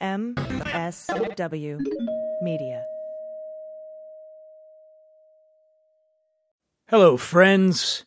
[0.00, 1.78] MSW
[2.40, 2.82] Media.
[6.88, 8.06] Hello, friends.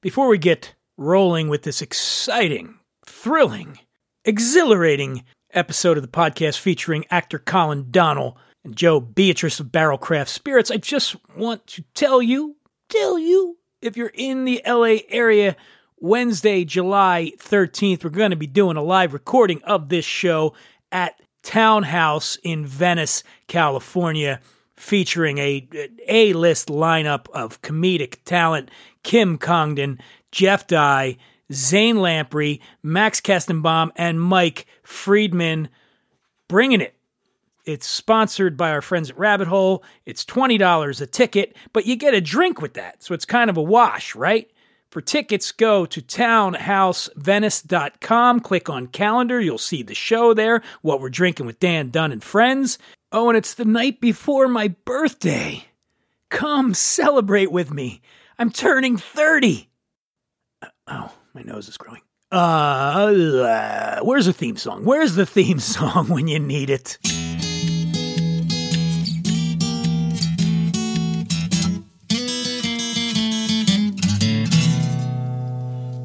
[0.00, 3.78] Before we get rolling with this exciting, thrilling,
[4.24, 10.30] exhilarating episode of the podcast featuring actor Colin Donnell and Joe Beatrice of Barrell Craft
[10.30, 12.56] Spirits, I just want to tell you,
[12.88, 15.54] tell you, if you're in the LA area,
[16.00, 20.54] Wednesday, July 13th, we're going to be doing a live recording of this show
[20.90, 24.40] at Townhouse in Venice, California,
[24.76, 25.68] featuring a
[26.06, 28.70] A-list lineup of comedic talent:
[29.02, 29.98] Kim Congdon,
[30.30, 31.16] Jeff Dye,
[31.52, 35.68] Zane Lamprey, Max Kestenbaum, and Mike Friedman,
[36.46, 36.94] bringing it.
[37.64, 39.84] It's sponsored by our friends at Rabbit Hole.
[40.06, 43.02] It's $20 a ticket, but you get a drink with that.
[43.02, 44.50] So it's kind of a wash, right?
[44.90, 49.38] For tickets, go to townhousevenice.com, click on calendar.
[49.38, 52.78] You'll see the show there, what we're drinking with Dan Dunn and friends.
[53.12, 55.64] Oh, and it's the night before my birthday.
[56.30, 58.00] Come celebrate with me.
[58.38, 59.68] I'm turning 30.
[60.62, 62.00] Uh, oh, my nose is growing.
[62.30, 64.84] Uh, where's the theme song?
[64.84, 66.98] Where's the theme song when you need it?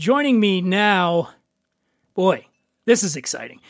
[0.00, 1.28] Joining me now,
[2.14, 2.46] boy,
[2.86, 3.60] this is exciting.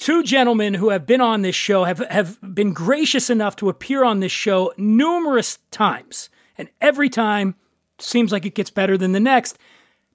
[0.00, 4.02] Two gentlemen who have been on this show have, have been gracious enough to appear
[4.02, 6.30] on this show numerous times.
[6.58, 7.54] And every time
[8.00, 9.56] seems like it gets better than the next,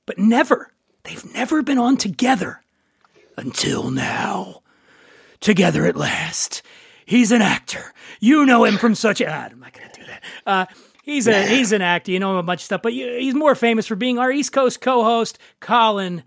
[0.05, 2.61] but never, they've never been on together
[3.37, 4.63] until now.
[5.39, 6.61] Together at last.
[7.05, 7.93] He's an actor.
[8.19, 9.21] You know him from such.
[9.21, 10.23] Ah, I'm not going to do that.
[10.45, 10.65] Uh,
[11.03, 12.11] he's a he's an actor.
[12.11, 14.51] You know him a bunch of stuff, but he's more famous for being our East
[14.51, 16.23] Coast co-host, Colin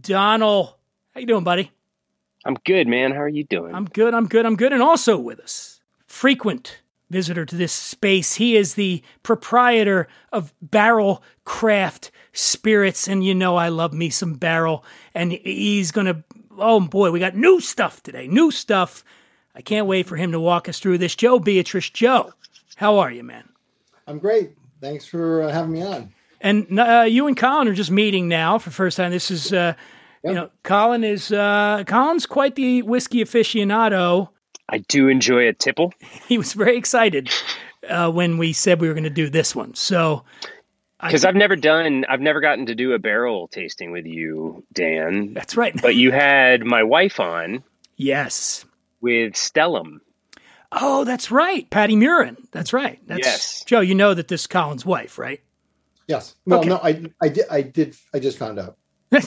[0.00, 0.78] Donnell.
[1.12, 1.72] How you doing, buddy?
[2.44, 3.10] I'm good, man.
[3.10, 3.74] How are you doing?
[3.74, 4.14] I'm good.
[4.14, 4.46] I'm good.
[4.46, 4.72] I'm good.
[4.72, 6.80] And also with us, frequent
[7.10, 8.34] visitor to this space.
[8.34, 14.34] He is the proprietor of Barrell Craft Spirits, and you know I love me some
[14.34, 14.84] Barrell.
[15.14, 16.22] And he's gonna.
[16.56, 18.28] Oh boy, we got new stuff today.
[18.28, 19.04] New stuff.
[19.54, 21.16] I can't wait for him to walk us through this.
[21.16, 22.32] Joe Beatrice, Joe,
[22.76, 23.47] how are you, man?
[24.08, 24.54] I'm great.
[24.80, 26.14] Thanks for uh, having me on.
[26.40, 29.10] And uh, you and Colin are just meeting now for the first time.
[29.10, 29.74] This is, uh,
[30.24, 34.30] you know, Colin is uh, Colin's quite the whiskey aficionado.
[34.68, 35.92] I do enjoy a tipple.
[36.26, 37.30] He was very excited
[37.88, 39.74] uh, when we said we were going to do this one.
[39.74, 40.24] So
[41.02, 45.34] Because I've never done, I've never gotten to do a barrel tasting with you, Dan.
[45.34, 45.78] that's right.
[45.80, 47.62] But you had my wife on
[47.96, 48.64] yes.
[49.02, 50.00] with Stellum.
[50.72, 51.68] Oh, that's right.
[51.70, 52.36] Patti Murin.
[52.52, 53.00] That's right.
[53.06, 53.64] That's Yes.
[53.66, 53.80] Joe.
[53.80, 55.40] You know that this is Colin's wife, right?
[56.06, 56.34] Yes.
[56.46, 56.68] Well, Okay.
[56.68, 58.76] no, I, I did, I did, I just found out.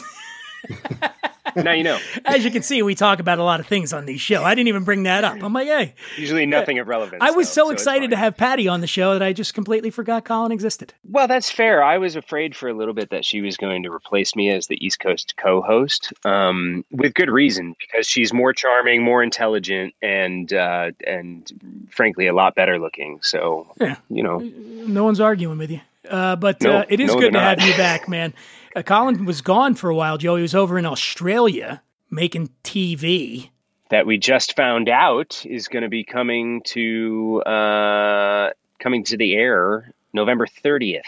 [1.62, 2.00] Now you know.
[2.26, 4.44] As you can see, we talk about a lot of things on these show.
[4.44, 5.42] I didn't even bring that up.
[5.42, 7.22] I'm like, hey, Usually nothing of relevance.
[7.22, 9.54] I was though, so it's excited to have Patti on the show that I just
[9.54, 10.94] completely forgot Colin existed.
[11.10, 11.84] Well, that's fair.
[11.84, 14.68] I was afraid for a little bit that she was going to replace me as
[14.68, 20.52] the East Coast co-host, um, with good reason because she's more charming, more intelligent, and
[20.54, 23.20] uh, and frankly a lot better looking.
[23.22, 23.98] So Yeah.
[24.10, 25.82] you know, No one's arguing with you.
[26.10, 28.34] Uh, but No, uh, it is no, good to they're have you back, man.
[28.76, 30.36] Uh, Colin was gone for a while, Joe.
[30.36, 33.50] He was over in Australia making TV.
[33.90, 39.34] that we just found out is going to be coming to uh, coming to the
[39.36, 41.06] air November thirtieth,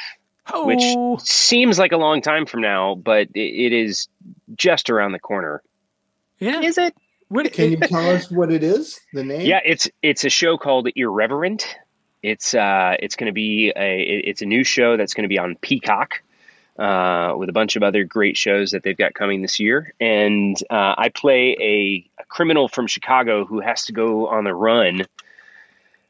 [0.53, 0.83] Oh, which
[1.25, 4.07] seems like a long time from now, but it, it is
[4.55, 5.61] just around the corner.
[6.39, 6.61] yeah.
[6.61, 6.93] Is it?
[7.29, 8.99] What, Can you tell us what it is?
[9.13, 9.41] The name?
[9.41, 11.65] Yeah, it's it's a show called Irreverent.
[12.21, 15.29] It's uh it's going to be a it- it's a new show that's going to
[15.29, 16.21] be on Peacock.
[16.77, 20.57] Uh, with a bunch of other great shows that they've got coming this year, and
[20.71, 25.03] uh, I play a, a criminal from Chicago who has to go on the run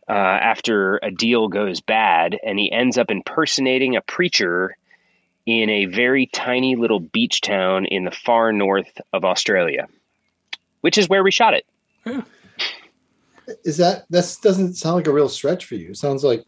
[0.08, 4.78] uh, after a deal goes bad, and he ends up impersonating a preacher
[5.46, 9.88] in a very tiny little beach town in the far north of Australia,
[10.82, 11.66] which is where we shot it.
[13.66, 15.90] Is that, that doesn't sound like a real stretch for you.
[15.90, 16.46] It sounds like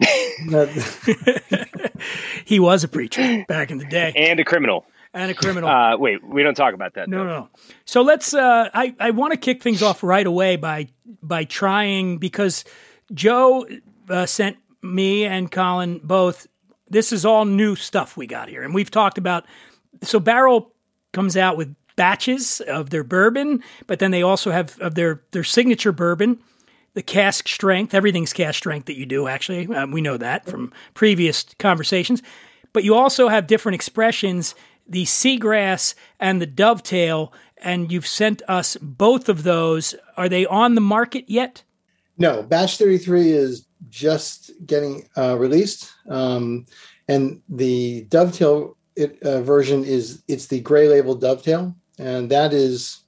[0.50, 1.84] that,
[2.45, 4.13] he was a preacher back in the day.
[4.15, 4.86] And a criminal.
[5.13, 5.69] and a criminal.
[5.69, 7.07] Uh, wait, we don't talk about that.
[7.07, 7.24] No, though.
[7.24, 7.50] no, no.
[7.86, 8.33] So let's.
[8.33, 10.88] Uh, I I want to kick things off right away by
[11.21, 12.65] by trying because
[13.13, 13.65] Joe
[14.09, 16.47] uh, sent me and Colin both.
[16.89, 19.45] This is all new stuff we got here, and we've talked about.
[20.03, 20.71] So Barrell
[21.13, 25.44] comes out with batches of their bourbon, but then they also have of their their
[25.44, 26.39] signature bourbon.
[26.95, 29.27] The cask strength, everything's cask strength that you do.
[29.27, 32.21] Actually, um, we know that from previous conversations.
[32.74, 34.56] But you also have different expressions
[34.88, 39.95] the seagrass and the dovetail, and you've sent us both of those.
[40.18, 41.63] Are they on the market yet?
[42.18, 45.92] No, batch 33 is just getting uh, released.
[46.09, 46.65] Um,
[47.07, 53.01] and the dovetail it, uh, version is it's the gray label dovetail, and that is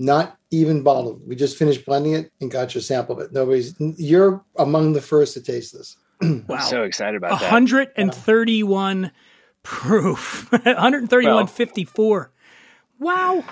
[0.00, 1.20] not even bottled.
[1.28, 3.32] We just finished blending it and got your sample of it.
[3.32, 5.96] Nobody's you're among the first to taste this.
[6.48, 6.58] Wow.
[6.58, 7.50] So excited about that.
[7.52, 9.10] 131
[9.62, 10.48] proof.
[10.50, 12.28] 131.54.
[12.98, 13.44] Wow.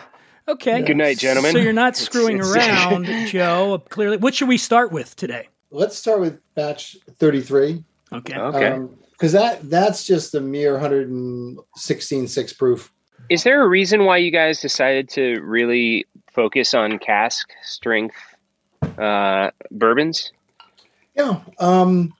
[0.46, 0.82] Okay.
[0.82, 1.52] Good night, gentlemen.
[1.52, 3.82] So you're not screwing it's- around, Joe.
[3.88, 4.16] Clearly.
[4.18, 5.48] What should we start with today?
[5.70, 7.84] Let's start with batch 33.
[8.12, 8.36] Okay.
[8.36, 8.66] Okay.
[8.68, 12.92] Um, because that that's just a mere 116 six proof.
[13.28, 16.06] Is there a reason why you guys decided to really
[16.38, 18.14] focus on cask strength
[18.96, 20.30] uh, bourbons?
[21.16, 22.14] Yeah, um,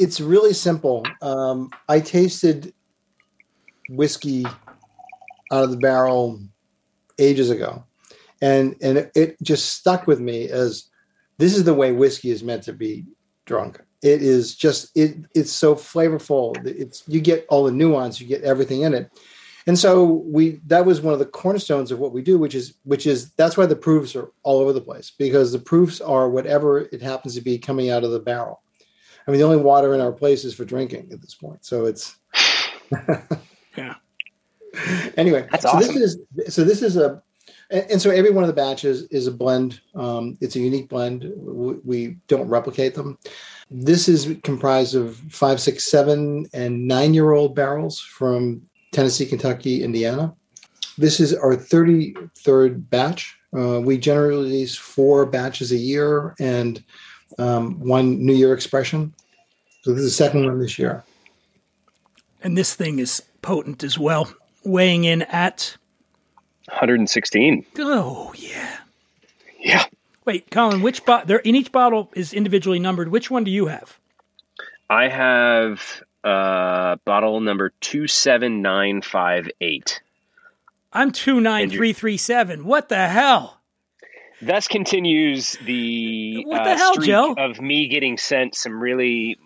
[0.00, 1.04] it's really simple.
[1.22, 2.74] Um, I tasted
[3.88, 4.44] whiskey
[5.52, 6.40] out of the barrel
[7.20, 7.84] ages ago,
[8.42, 10.90] and and it, it just stuck with me as
[11.38, 13.04] this is the way whiskey is meant to be
[13.44, 13.80] drunk.
[14.02, 16.66] It is just it it's so flavorful.
[16.66, 19.08] It's you get all the nuance, you get everything in it.
[19.66, 22.74] And so we that was one of the cornerstones of what we do, which is
[22.84, 26.30] which is that's why the proofs are all over the place because the proofs are
[26.30, 28.62] whatever it happens to be coming out of the barrel.
[29.26, 31.64] I mean, the only water in our place is for drinking at this point.
[31.64, 32.16] So it's
[33.76, 33.94] Yeah.
[35.16, 35.46] anyway.
[35.50, 35.94] That's so awesome.
[35.94, 37.22] this is so this is a
[37.70, 39.80] and, and so every one of the batches is a blend.
[39.94, 41.30] Um, it's a unique blend.
[41.36, 43.18] We, we don't replicate them.
[43.70, 48.62] This is comprised of five, six, seven, and nine year old barrels from
[48.96, 50.34] Tennessee, Kentucky, Indiana.
[50.96, 53.38] This is our 33rd batch.
[53.54, 56.82] Uh, we generally release four batches a year and
[57.38, 59.12] um, one New Year expression.
[59.82, 61.04] So this is the second one this year.
[62.42, 64.32] And this thing is potent as well.
[64.64, 65.76] Weighing in at
[66.68, 67.66] 116.
[67.78, 68.78] oh yeah.
[69.60, 69.84] Yeah.
[70.24, 71.26] Wait, Colin, which bottle?
[71.26, 73.10] There in each bottle is individually numbered.
[73.10, 73.98] Which one do you have?
[74.88, 80.00] I have uh, bottle number 27958.
[80.92, 82.64] I'm two nine three three seven.
[82.64, 83.60] What the hell?
[84.42, 87.34] Thus continues the, What the uh, hell, streak Joe?
[87.38, 89.38] of me getting sent some really.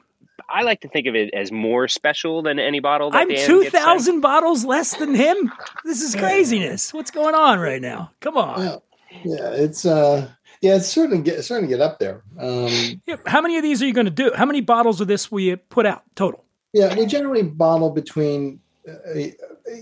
[0.49, 3.11] I like to think of it as more special than any bottle.
[3.11, 3.85] That I'm Dan two gets sent.
[3.85, 5.53] thousand bottles less than him.
[5.85, 6.93] This is craziness.
[6.93, 8.11] What's going on right now?
[8.21, 8.61] Come on.
[8.65, 8.77] Yeah,
[9.25, 10.29] yeah, it's uh,
[10.61, 12.23] yeah, it's starting to get it's starting to get up there.
[12.39, 14.33] Um, Yeah, How many of these are you going to do?
[14.35, 16.45] How many bottles of this will you put out total?
[16.73, 18.93] Yeah, we generally bottle between uh,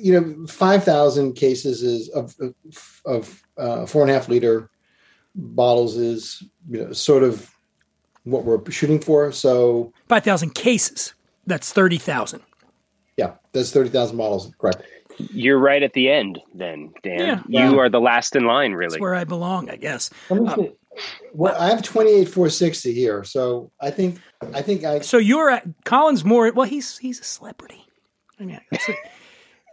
[0.01, 2.55] you know five thousand cases is of of,
[3.05, 4.71] of uh, four and a half liter
[5.35, 7.51] bottles is you know sort of
[8.25, 9.33] what we're shooting for.
[9.33, 11.15] So Five thousand cases.
[11.47, 12.43] That's thirty thousand.
[13.17, 14.53] yeah, that's thirty thousand bottles.
[14.59, 14.83] Correct.
[15.33, 17.19] You're right at the end, then, Dan.
[17.19, 17.43] Yeah.
[17.49, 17.77] You Yeah.
[17.81, 18.91] are the last in line, really.
[18.93, 20.11] That's where I belong, I guess.
[20.31, 20.73] Let me see.
[21.33, 24.19] Well, I have twenty eight four sixty here, so I think
[24.55, 26.51] I think I So you're at Collins more.
[26.53, 27.85] Well, he's he's a celebrity.
[28.41, 28.97] I mean, that's it.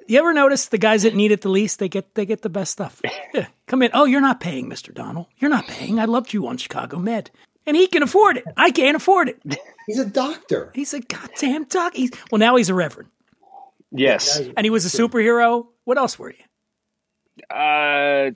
[0.08, 2.50] you ever notice the guys that need it the least they get they get the
[2.50, 3.02] best stuff?
[3.34, 3.92] Yeah, come in.
[3.94, 5.30] Oh, you're not paying, Mister Donnell.
[5.38, 6.00] You're not paying.
[6.00, 7.32] I loved you on Chicago Med,
[7.66, 8.46] and he can afford it.
[8.56, 9.42] I can't afford it.
[9.88, 10.72] he's a doctor.
[10.74, 11.96] He's a goddamn doc.
[11.96, 13.10] He's well now he's a reverend,
[13.92, 14.40] yes.
[14.40, 15.68] and he was a superhero.
[15.84, 16.44] What else were you?
[17.50, 18.32] Uh,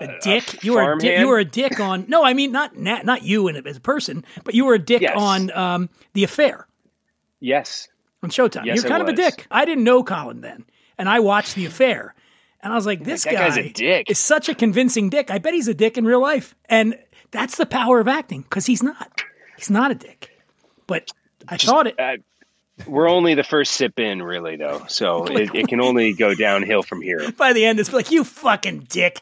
[0.00, 0.62] A dick.
[0.64, 1.18] you were a dick.
[1.18, 2.06] You were a dick on.
[2.08, 4.78] No, I mean not not, not you in, as a person, but you were a
[4.78, 5.14] dick Yes.
[5.16, 6.66] on um, the affair.
[7.40, 7.88] yes.
[8.22, 8.64] on Showtime.
[8.64, 9.46] Yes, You're kind of a dick.
[9.50, 10.64] I didn't know Colin then,
[10.98, 12.14] and I watched The Affair,
[12.62, 14.10] and I was like, this guy a dick.
[14.10, 15.30] is such a convincing dick.
[15.30, 16.98] I bet he's a dick in real life, and
[17.30, 19.22] that's the power of acting because he's not.
[19.56, 20.30] He's not a dick,
[20.86, 21.10] but
[21.48, 21.98] I thought it.
[21.98, 22.16] Uh,
[22.86, 24.84] we're only the first sip in, really, though.
[24.88, 27.32] So it, it can only go downhill from here.
[27.32, 29.20] By the end, it's like you fucking dick.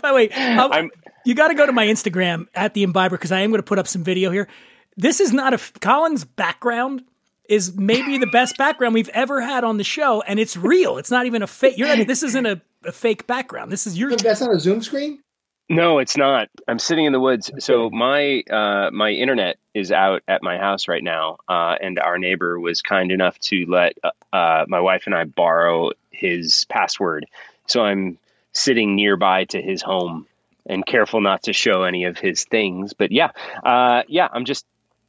[0.00, 0.90] By the way, um, I'm-
[1.24, 3.66] you got to go to my Instagram at the Imbiber because I am going to
[3.66, 4.48] put up some video here.
[4.96, 7.04] This is not a Colin's background
[7.48, 10.98] is maybe the best background we've ever had on the show, and it's real.
[10.98, 11.76] It's not even a fake.
[11.78, 13.70] You're not, this isn't a, a fake background.
[13.70, 14.10] This is your.
[14.16, 15.20] That's not a Zoom screen.
[15.68, 16.48] No, it's not.
[16.68, 17.50] I'm sitting in the woods.
[17.58, 22.18] So my uh, my internet is out at my house right now, uh, and our
[22.18, 27.26] neighbor was kind enough to let uh, uh, my wife and I borrow his password.
[27.66, 28.18] So I'm
[28.52, 30.26] sitting nearby to his home
[30.66, 32.92] and careful not to show any of his things.
[32.92, 33.30] But yeah,
[33.64, 34.64] uh, yeah, I'm just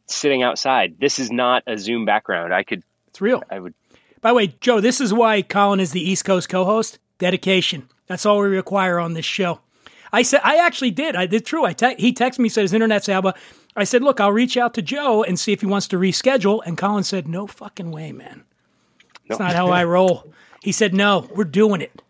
[0.08, 0.96] sitting outside.
[1.00, 2.54] This is not a Zoom background.
[2.54, 3.44] I could, It's real.
[3.50, 3.74] I would.
[4.22, 7.00] By the way, Joe, this is why Colin is the East Coast co-host.
[7.20, 7.90] Dedication.
[8.08, 9.60] That's all we require on this show.
[10.12, 11.16] I said I actually did.
[11.16, 11.66] I did true.
[11.66, 13.24] I te- he texted me said his internet's out.
[13.24, 13.38] but
[13.76, 16.62] I said, look, I'll reach out to Joe and see if he wants to reschedule.
[16.64, 18.44] And Colin said, no fucking way, man.
[19.28, 20.32] That's not how I roll.
[20.62, 22.03] He said, no, we're doing it,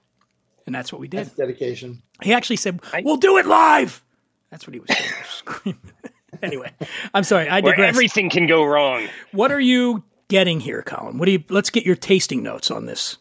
[0.65, 1.21] and that's what we did.
[1.21, 2.01] That's dedication.
[2.21, 4.03] He actually said, we'll do it live.
[4.49, 5.11] That's what he was saying.
[5.29, 5.81] Screaming.
[6.41, 6.71] anyway,
[7.13, 7.49] I'm sorry.
[7.49, 9.07] I Where everything can go wrong.
[9.31, 11.17] what are you getting here, Colin?
[11.17, 11.43] What do you?
[11.49, 13.17] Let's get your tasting notes on this.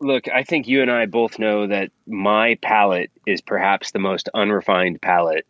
[0.00, 4.28] Look, I think you and I both know that my palate is perhaps the most
[4.34, 5.46] unrefined palate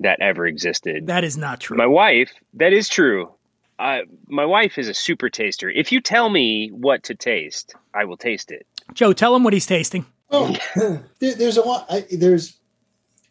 [0.00, 1.06] that ever existed.
[1.06, 1.76] That is not true.
[1.76, 3.32] My wife, that is true.
[3.78, 5.70] Uh, my wife is a super taster.
[5.70, 8.66] If you tell me what to taste, I will taste it.
[8.94, 10.06] Joe, tell him what he's tasting.
[10.30, 10.56] Oh,
[11.20, 11.86] there, there's a lot.
[11.88, 12.58] I, there's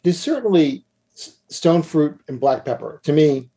[0.02, 0.84] there's certainly
[1.14, 3.00] stone fruit and black pepper.
[3.04, 3.50] To me,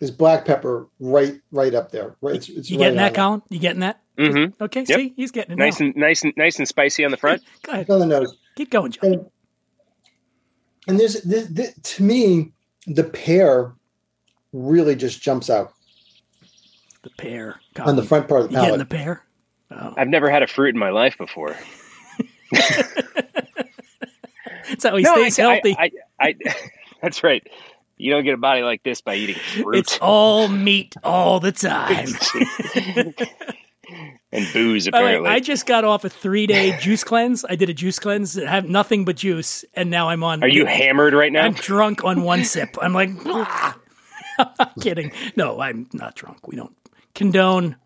[0.00, 2.16] is black pepper right right up there.
[2.20, 3.42] Right, it's, it's You right getting that, on Colin?
[3.48, 4.00] You getting that?
[4.18, 4.62] Mm-hmm.
[4.62, 4.98] Okay, Yep.
[4.98, 5.58] see, he's getting it.
[5.58, 5.86] Nice now.
[5.86, 7.42] and nice and nice and spicy on the front.
[7.62, 8.36] Go ahead, On the nose.
[8.54, 9.00] keep going, Joe.
[9.02, 9.26] And,
[10.86, 12.52] and there's this, this, to me,
[12.86, 13.72] the pear
[14.52, 15.72] really just jumps out
[17.02, 17.58] The pear.
[17.80, 19.24] on the front part of the You getting the pear?
[19.72, 21.56] Oh, I've never had a fruit in my life before.
[24.68, 25.76] that's how he No, stays I- healthy.
[25.78, 26.54] I, I, I,
[27.02, 27.46] that's right.
[27.96, 31.52] You don't get a body like this by eating fruit it's all meat all the
[31.52, 32.08] time.
[34.32, 34.88] and booze.
[34.88, 37.44] By the way, Apparently, I just got off a three day juice cleanse.
[37.48, 40.42] I did a juice cleanse, that have nothing but juice, and now I'm on.
[40.42, 41.44] are you hammered right now?
[41.44, 42.76] I'm drunk on one sip.
[42.82, 43.10] I'm like.
[44.36, 45.12] I'm kidding.
[45.36, 46.48] No, I'm not drunk.
[46.48, 46.74] We don't
[47.14, 47.76] condone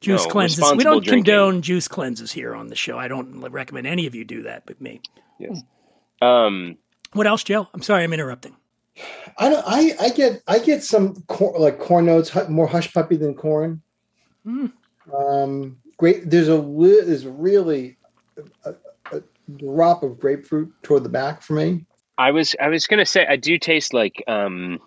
[0.00, 0.72] juice No, cleanses.
[0.76, 1.24] We don't drinking.
[1.24, 2.98] condone juice cleanses here on the show.
[2.98, 5.00] I don't recommend any of you do that, but me.
[5.38, 5.60] yes.
[6.22, 6.76] Um,
[7.12, 7.68] What else, Joe?
[7.74, 8.56] I'm sorry, I'm interrupting.
[9.38, 9.64] I don't.
[9.66, 13.80] I, I get I get some cor, like corn notes, more hush puppy than corn.
[14.44, 14.72] Mm.
[15.16, 16.28] Um, great.
[16.28, 17.96] There's a li- there's really
[18.64, 18.74] a,
[19.12, 19.22] a
[19.56, 21.86] drop of grapefruit toward the back for me.
[22.18, 24.80] I was I was gonna say I do taste like um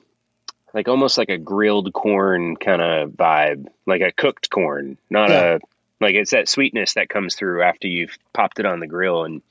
[0.74, 5.56] like almost like a grilled corn kind of vibe, like a cooked corn, not Yeah.
[5.56, 5.60] a
[6.00, 9.42] like it's that sweetness that comes through after you've popped it on the grill and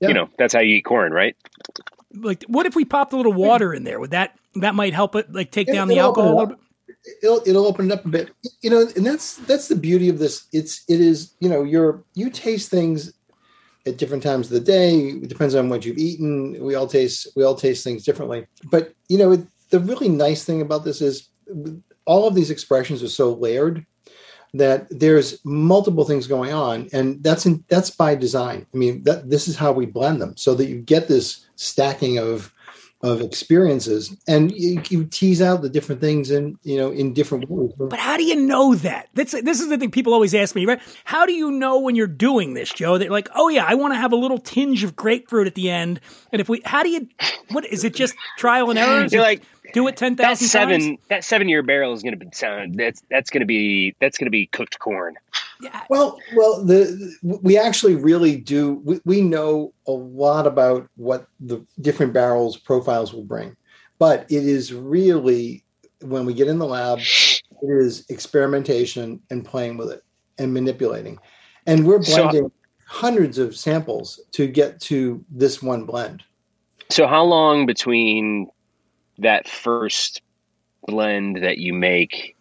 [0.00, 0.08] Yeah.
[0.08, 1.36] you know that's how you eat corn, right?
[2.14, 4.00] Like, what if we popped a little water in there?
[4.00, 6.58] Would that that might help it like take It- down the alcohol a little bit?
[7.22, 8.30] It'll it'll open it up a bit.
[8.60, 10.44] You know, and that's that's the beauty of this.
[10.52, 13.12] It's it is you know you're you taste things
[13.86, 15.08] at different times of the day.
[15.08, 16.62] It depends on what you've eaten.
[16.62, 18.46] We all taste we all taste things differently.
[18.70, 21.28] But you know, it, the really nice thing about this is
[22.04, 23.86] all of these expressions are so layered
[24.54, 28.66] that there's multiple things going on, and that's in, that's by design.
[28.72, 32.18] I mean, that this is how we blend them so that you get this stacking
[32.18, 32.52] of
[33.02, 37.48] of experiences, and you, you tease out the different things in you know in different
[37.50, 37.72] ways.
[37.76, 39.08] But how do you know that?
[39.14, 40.80] That's this is the thing people always ask me, right?
[41.04, 42.98] How do you know when you're doing this, Joe?
[42.98, 45.70] That like, oh yeah, I want to have a little tinge of grapefruit at the
[45.70, 46.00] end.
[46.30, 47.08] And if we, how do you?
[47.50, 47.94] What is it?
[47.94, 49.06] Just trial and error?
[49.10, 49.42] You're like
[49.72, 50.98] do it 10,000 that thousand seven times.
[51.08, 54.46] that seven year barrel is gonna be sound that's that's gonna be that's gonna be
[54.46, 55.16] cooked corn.
[55.62, 58.74] Yeah, Well, well, the we actually really do.
[58.84, 63.56] We, we know a lot about what the different barrels profiles will bring,
[63.98, 65.64] but it is really
[66.00, 70.02] when we get in the lab, it is experimentation and playing with it
[70.38, 71.18] and manipulating,
[71.66, 72.52] and we're So- blending
[72.86, 76.22] hundreds of samples to get to this one blend.
[76.90, 78.50] So how long between
[79.18, 80.20] that first
[80.86, 82.36] blend that you make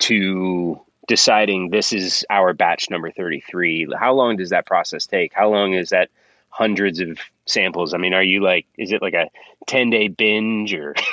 [0.00, 3.88] to deciding this is our batch number 33?
[3.98, 5.32] How long does that process take?
[5.34, 6.10] How long is that
[6.48, 7.94] hundreds of samples?
[7.94, 9.28] I mean, are you like is it like a
[9.66, 10.94] 10-day binge or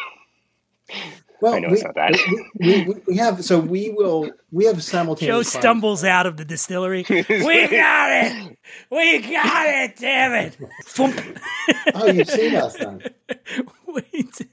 [1.41, 2.17] Well, I know we, it's not that.
[2.59, 5.27] we, we, we have so we will we have simultaneous.
[5.29, 5.51] Joe findings.
[5.51, 7.05] stumbles out of the distillery.
[7.09, 8.57] we got it.
[8.89, 9.97] We got it.
[9.97, 10.57] Damn it.
[11.93, 13.03] Oh, you've seen us then.
[13.87, 14.47] Wait.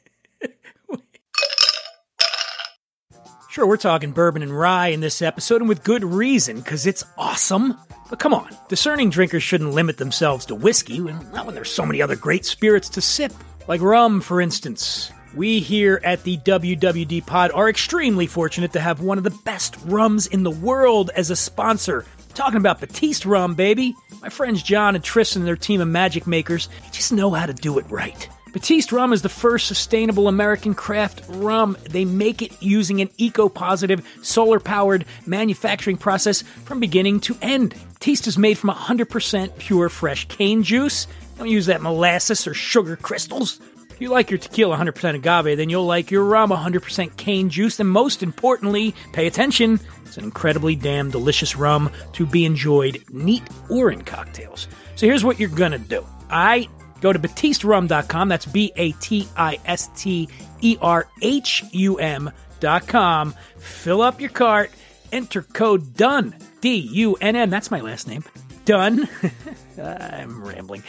[3.52, 7.04] Sure, we're talking bourbon and rye in this episode, and with good reason, because it's
[7.18, 7.76] awesome.
[8.08, 12.00] But come on, discerning drinkers shouldn't limit themselves to whiskey, not when there's so many
[12.00, 13.30] other great spirits to sip.
[13.68, 15.12] Like rum, for instance.
[15.34, 19.76] We here at the WWD Pod are extremely fortunate to have one of the best
[19.84, 22.06] rums in the world as a sponsor.
[22.32, 23.94] talking about Batiste rum, baby.
[24.22, 27.44] My friends John and Tristan and their team of magic makers, they just know how
[27.44, 28.30] to do it right.
[28.52, 31.76] Batiste rum is the first sustainable American craft rum.
[31.88, 37.74] They make it using an eco positive, solar powered manufacturing process from beginning to end.
[37.94, 41.06] Batiste is made from 100% pure fresh cane juice.
[41.38, 43.58] Don't use that molasses or sugar crystals.
[43.88, 47.80] If you like your tequila 100% agave, then you'll like your rum 100% cane juice.
[47.80, 49.80] And most importantly, pay attention.
[50.04, 54.68] It's an incredibly damn delicious rum to be enjoyed neat or in cocktails.
[54.96, 56.06] So here's what you're gonna do.
[56.28, 56.68] I
[57.02, 58.28] go to batisterhum.com.
[58.28, 60.28] That's B A T I S T
[60.62, 63.34] E R H U M.com.
[63.58, 64.70] Fill up your cart,
[65.10, 66.32] enter code DUNN,
[66.62, 67.50] D U N N.
[67.50, 68.24] That's my last name.
[68.64, 69.08] Done.
[69.82, 70.84] I'm rambling.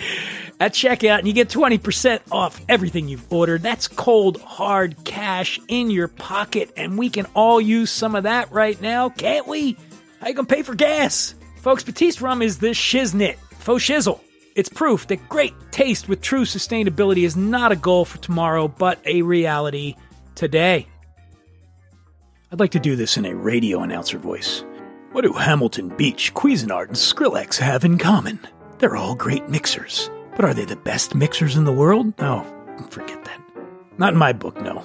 [0.60, 3.63] At checkout, and you get 20% off everything you've ordered.
[3.63, 8.51] That's cold, hard cash in your pocket, and we can all use some of that
[8.51, 9.75] right now, can't we?
[10.22, 11.34] How you gonna pay for gas?
[11.62, 14.20] Folks, Batiste Rum is the shiznit, faux shizzle.
[14.55, 19.00] It's proof that great taste with true sustainability is not a goal for tomorrow, but
[19.05, 19.95] a reality
[20.36, 20.88] today.
[22.51, 24.63] I'd like to do this in a radio announcer voice.
[25.12, 28.39] What do Hamilton Beach, Cuisinart, and Skrillex have in common?
[28.77, 30.12] They're all great mixers.
[30.36, 32.13] But are they the best mixers in the world?
[32.19, 32.45] Oh,
[32.91, 33.41] forget that.
[33.98, 34.83] Not in my book, no.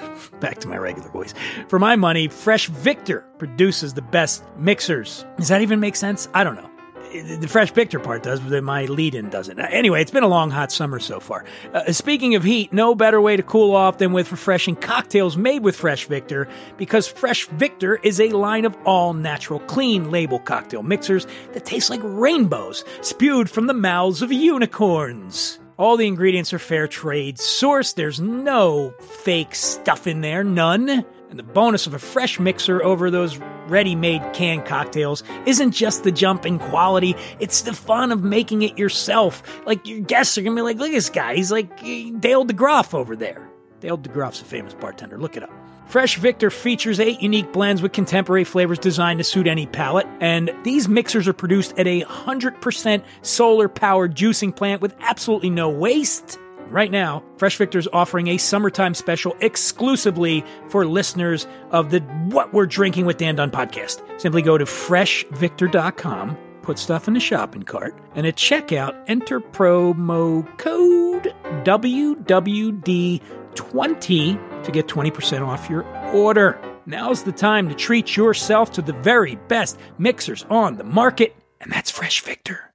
[0.40, 1.34] Back to my regular voice.
[1.68, 5.26] For my money, Fresh Victor produces the best mixers.
[5.36, 6.28] Does that even make sense?
[6.32, 6.69] I don't know
[7.10, 9.58] the Fresh Victor part does, but my lead in doesn't.
[9.58, 11.44] Anyway, it's been a long, hot summer so far.
[11.74, 15.62] Uh, speaking of heat, no better way to cool off than with refreshing cocktails made
[15.62, 20.82] with Fresh Victor, because Fresh Victor is a line of all natural, clean label cocktail
[20.82, 25.58] mixers that taste like rainbows spewed from the mouths of unicorns.
[25.76, 27.94] All the ingredients are fair trade sourced.
[27.94, 31.06] There's no fake stuff in there, none.
[31.30, 36.02] And the bonus of a fresh mixer over those ready made canned cocktails isn't just
[36.02, 39.42] the jump in quality, it's the fun of making it yourself.
[39.64, 42.44] Like, your guests are gonna be like, look at this guy, he's like eh, Dale
[42.44, 43.48] DeGroff over there.
[43.78, 45.50] Dale DeGroff's a famous bartender, look it up.
[45.86, 50.50] Fresh Victor features eight unique blends with contemporary flavors designed to suit any palate, and
[50.64, 56.38] these mixers are produced at a 100% solar powered juicing plant with absolutely no waste.
[56.70, 62.66] Right now, Fresh Victor's offering a summertime special exclusively for listeners of the What We're
[62.66, 64.00] Drinking with Dan Dunn podcast.
[64.20, 70.46] Simply go to freshvictor.com, put stuff in the shopping cart, and at checkout, enter promo
[70.58, 75.82] code WWD20 to get 20% off your
[76.14, 76.56] order.
[76.86, 81.72] Now's the time to treat yourself to the very best mixers on the market, and
[81.72, 82.70] that's Fresh Victor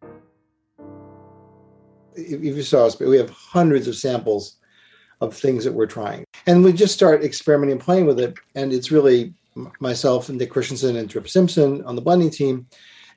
[2.16, 4.58] if you saw us, but we have hundreds of samples
[5.22, 6.26] of things that we're trying.
[6.48, 8.36] And we just start experimenting and playing with it.
[8.56, 9.34] And it's really
[9.80, 12.68] myself and Dick Christensen and Tripp Stimson on the blending team.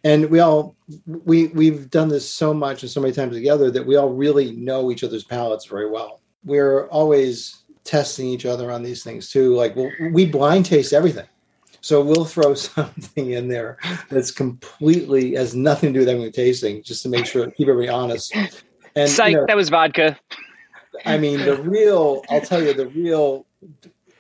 [0.05, 3.85] And we all we we've done this so much and so many times together that
[3.85, 6.21] we all really know each other's palates very well.
[6.45, 9.57] We're always testing each other on these things too.
[9.57, 11.27] Like we'll, we blind taste everything.
[11.81, 16.83] So we'll throw something in there that's completely has nothing to do with everything tasting,
[16.83, 18.37] just to make sure keep everybody honest.
[18.99, 20.19] And Psych, you know, that was vodka.
[21.07, 23.47] I mean, the real, I'll tell you, the real,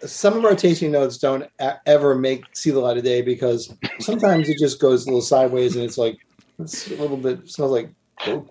[0.04, 3.74] some of our tasting notes don't a- ever make see the light of day because
[3.98, 6.18] sometimes it just goes a little sideways and it's like,
[6.60, 8.48] it's a little bit, smells like coke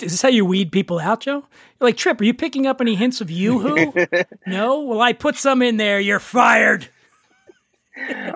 [0.00, 1.44] Is this how you weed people out, Joe?
[1.80, 3.92] You're like, Tripp, are you picking up any hints of you who?
[4.46, 4.80] no?
[4.80, 5.98] Well, I put some in there.
[5.98, 6.88] You're fired.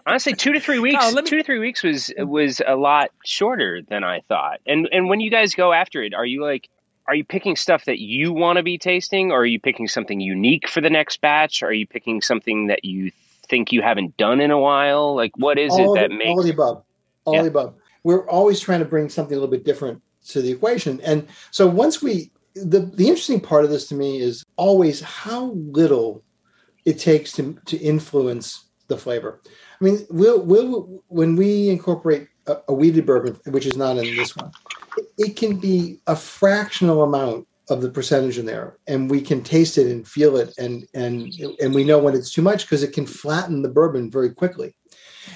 [0.07, 0.99] Honestly, two to three weeks.
[1.01, 1.23] Oh, me...
[1.23, 4.61] Two to three weeks was was a lot shorter than I thought.
[4.67, 6.69] And and when you guys go after it, are you like
[7.09, 10.21] are you picking stuff that you want to be tasting or are you picking something
[10.21, 11.63] unique for the next batch?
[11.63, 13.11] Are you picking something that you
[13.49, 15.17] think you haven't done in a while?
[15.17, 16.85] Like what is all it that the, makes all the above.
[17.25, 17.43] All yeah.
[17.43, 17.75] the above.
[18.05, 21.01] We're always trying to bring something a little bit different to the equation.
[21.01, 25.53] And so once we the, the interesting part of this to me is always how
[25.53, 26.23] little
[26.85, 29.41] it takes to, to influence the flavor.
[29.81, 34.15] I mean we'll, we'll when we incorporate a, a wheated bourbon which is not in
[34.15, 34.53] this one
[35.17, 39.77] it can be a fractional amount of the percentage in there and we can taste
[39.77, 42.93] it and feel it and and and we know when it's too much because it
[42.93, 44.75] can flatten the bourbon very quickly.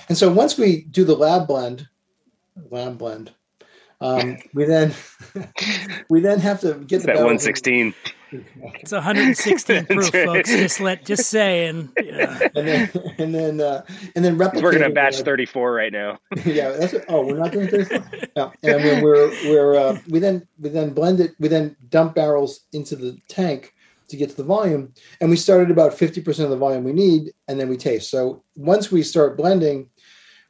[0.08, 1.88] And so once we do the lab blend
[2.70, 3.32] lab blend
[4.00, 4.94] um, we then
[6.10, 7.94] we then have to get the that 116
[8.32, 10.50] it's 116 proof, folks.
[10.50, 11.90] Just let, just saying.
[12.02, 12.48] Yeah.
[12.54, 14.64] And then, and then, uh, and then replicate.
[14.64, 16.18] We're gonna batch 34 right now.
[16.44, 18.04] yeah, that's what, oh, we're not doing 34.
[18.34, 18.50] Yeah.
[18.62, 21.32] And when we're we're uh, we then we then blend it.
[21.38, 23.74] We then dump barrels into the tank
[24.08, 26.82] to get to the volume, and we start at about 50 percent of the volume
[26.82, 28.10] we need, and then we taste.
[28.10, 29.90] So once we start blending,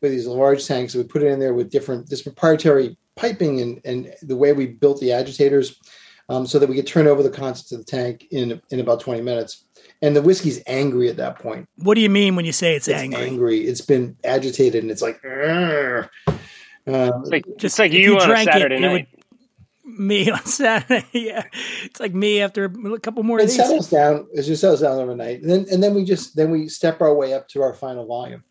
[0.03, 0.95] with these large tanks.
[0.95, 4.67] We put it in there with different this proprietary piping and and the way we
[4.67, 5.81] built the agitators,
[6.33, 9.01] um, so that we could turn over the contents of the tank in in about
[9.01, 9.65] twenty minutes.
[10.01, 11.69] And the whiskey's angry at that point.
[11.77, 13.23] What do you mean when you say it's, It's angry?
[13.23, 13.61] angry.
[13.61, 15.21] It's been agitated, and it's like.
[15.23, 16.09] "Argh."
[16.87, 19.09] Um, It's like Just just like you, you on a drank it, Saturday it night.
[19.85, 21.45] Me on Saturday, yeah.
[21.85, 25.43] It's like me after a couple more it settles down as it settles down overnight,
[25.43, 28.07] and then and then we just then we step our way up to our final
[28.07, 28.43] volume.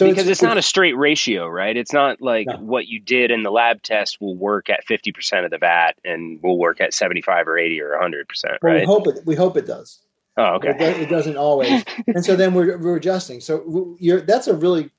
[0.00, 1.76] So because it's, not a straight ratio, right?
[1.76, 2.56] It's not like No.
[2.56, 6.40] what you did in the lab test will work at 50% of the vat and
[6.42, 9.66] will work at 75 or 80 or 100%, well, we hope it we hope it
[9.66, 10.00] does.
[10.36, 10.78] Oh, It, okay.
[10.78, 13.40] do- it doesn't always, and so then we're we're adjusting.
[13.40, 14.90] So you're that's a really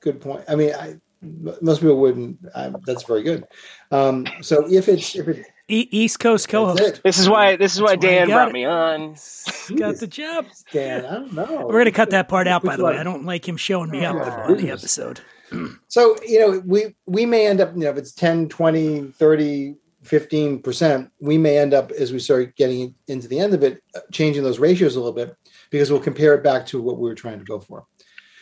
[0.00, 0.44] good point.
[0.48, 2.38] I mean, I, most people wouldn't.
[2.54, 3.44] I, that's very good.
[3.92, 7.02] Um, so if it's if it, E- East Coast that's co-host.
[7.04, 8.52] This is why this is why That's Dan got brought it.
[8.54, 9.14] me on.
[9.76, 10.46] Got the job.
[10.72, 11.66] Dan, I don't know.
[11.66, 12.96] We're gonna cut that part out, by the way.
[12.98, 15.20] I don't like him showing me up Oh, on the episode.
[15.88, 19.76] So, you know, we we may end up, you know, if it's 10, 20, 30,
[20.04, 24.00] 15%, we may end up as we start getting into the end of it, uh,
[24.12, 25.34] changing those ratios a little bit
[25.70, 27.86] because we'll compare it back to what we were trying to go for.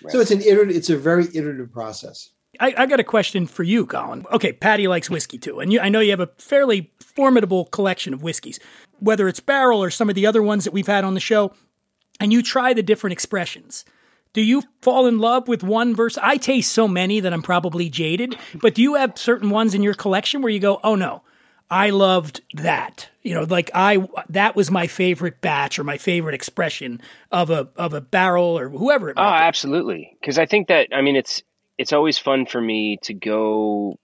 [0.09, 2.31] So it's an iterative, it's a very iterative process.
[2.61, 4.25] I, I got a question for you, Colin.
[4.33, 8.13] Okay, Patti likes whiskey too, and you, I know you have a fairly formidable collection
[8.15, 8.61] of whiskeys,
[9.01, 11.53] whether it's barrel or some of the other ones that we've had on the show.
[12.19, 13.85] And you try the different expressions.
[14.33, 16.17] Do you fall in love with one verse?
[16.23, 19.83] I taste so many that I'm probably jaded, but do you have certain ones in
[19.83, 21.23] your collection where you go, "Oh no,
[21.71, 26.35] I loved that." You know, like I that was my favorite batch or my favorite
[26.35, 27.01] expression
[27.33, 29.27] of a of a barrel or whoever it Oh, be.
[29.27, 30.17] absolutely.
[30.21, 31.43] Because I think that I mean it's
[31.79, 33.99] it's always fun for me to go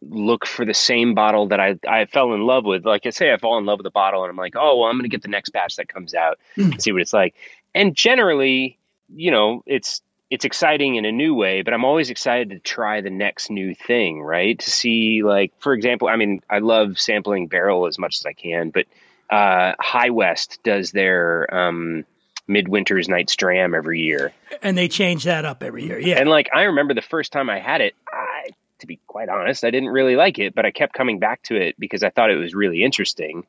[0.00, 2.84] look for the same bottle that I I fell in love with.
[2.84, 4.88] Like I say, I fall in love with a bottle, and I'm like, oh well,
[4.88, 7.34] I'm going to get the next batch that comes out and see what it's like.
[7.74, 8.78] And generally,
[9.14, 13.02] you know, it's it's exciting in a new way, but I'm always excited to try
[13.02, 14.58] the next new thing, right?
[14.58, 18.32] To see, like, for example, I mean, I love sampling barrel as much as I
[18.32, 18.86] can, but
[19.28, 22.06] uh, High West does their um,
[22.48, 24.32] Midwinter's Night's Dram every year.
[24.62, 25.98] and they change that up every year.
[25.98, 26.18] Yeah.
[26.18, 28.50] And like I remember the first time I had it, I
[28.80, 31.54] to be quite honest, I didn't really like it, but I kept coming back to
[31.54, 33.46] it because I thought it was really interesting.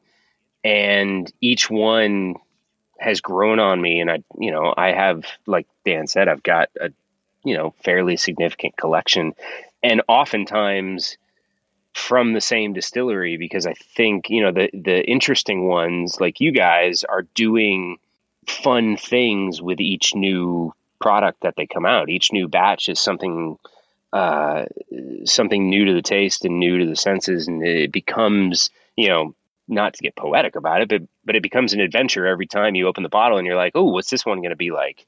[0.63, 2.35] And each one
[2.99, 6.69] has grown on me and I you know, I have like Dan said, I've got
[6.79, 6.91] a
[7.43, 9.33] you know, fairly significant collection
[9.81, 11.17] and oftentimes
[11.93, 16.51] from the same distillery because I think, you know, the the interesting ones like you
[16.51, 17.97] guys are doing
[18.47, 22.09] fun things with each new product that they come out.
[22.09, 23.57] Each new batch is something
[24.11, 24.65] uh,
[25.25, 29.35] something new to the taste and new to the senses, and it becomes you know
[29.67, 32.87] not to get poetic about it, but but it becomes an adventure every time you
[32.87, 35.05] open the bottle and you're like, oh, what's this one going to be like?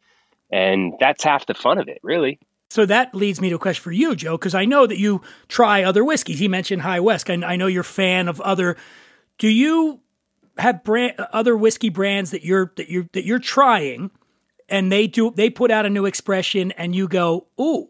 [0.51, 2.39] And that's half the fun of it, really.
[2.69, 5.21] So that leads me to a question for you, Joe, because I know that you
[5.47, 6.39] try other whiskeys.
[6.39, 7.29] He mentioned High West.
[7.29, 8.75] and I know you're a fan of other.
[9.37, 10.01] Do you
[10.57, 14.11] have brand other whiskey brands that you're that you're that you're trying,
[14.69, 17.87] and they do they put out a new expression, and you go, ooh,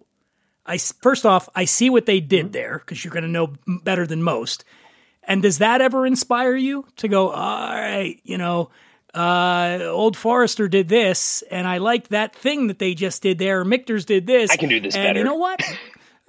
[0.65, 4.07] I first off I see what they did there because you're going to know better
[4.07, 4.63] than most.
[5.27, 8.69] And does that ever inspire you to go, all right, you know,
[9.15, 13.61] uh, Old Forester did this, and I like that thing that they just did there.
[13.61, 14.51] Or Michter's did this.
[14.51, 15.19] I can do this and better.
[15.19, 15.61] You know what?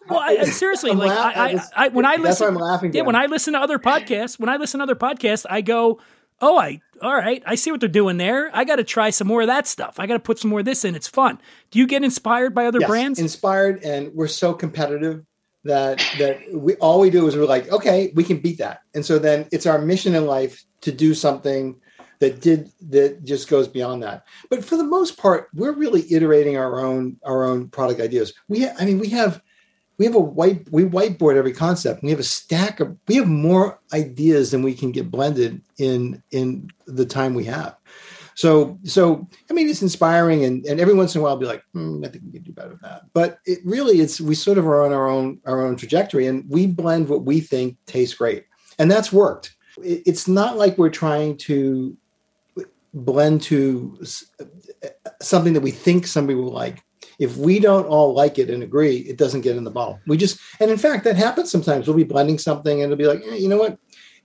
[0.08, 2.54] Well, I, I- seriously, I'm like laugh- I, I, it's- I, when I that's listen,
[2.54, 3.06] why I'm laughing, Yeah, Dan.
[3.06, 6.00] when I listen to other podcasts, when I listen to other podcasts, I go,
[6.40, 8.50] "Oh, I all right, I see what they're doing there.
[8.54, 10.00] I got to try some more of that stuff.
[10.00, 10.94] I got to put some more of this in.
[10.94, 11.38] It's fun."
[11.70, 13.18] Do you get inspired by other Yes, brands?
[13.18, 15.22] inspired, and we're so competitive
[15.64, 19.04] that that we all we do is we're like, okay, we can beat that, and
[19.04, 21.76] so then it's our mission in life to do something
[22.18, 24.24] that did that just goes beyond that.
[24.48, 28.32] But for the most part, we're really iterating our own our own product ideas.
[28.48, 29.42] We, ha- I mean, we have
[29.98, 32.02] we have a white we whiteboard every concept.
[32.02, 36.22] We have a stack of we have more ideas than we can get blended in
[36.30, 37.76] in the time we have.
[38.34, 41.46] So so I mean it's inspiring and, and every once in a while I'll be
[41.46, 43.02] like, hmm, I think we can do better than that.
[43.14, 46.44] But it really it's we sort of are on our own our own trajectory and
[46.48, 48.44] we blend what we think tastes great.
[48.78, 49.56] And that's worked.
[49.82, 51.96] It- it's not like we're trying to
[52.92, 53.98] blend to
[55.20, 56.82] something that we think somebody will like
[57.18, 60.00] if we don't all like it and agree, it doesn't get in the bottle.
[60.06, 61.86] We just, and in fact, that happens sometimes.
[61.86, 63.78] We'll be blending something and it'll be like, eh, you know what,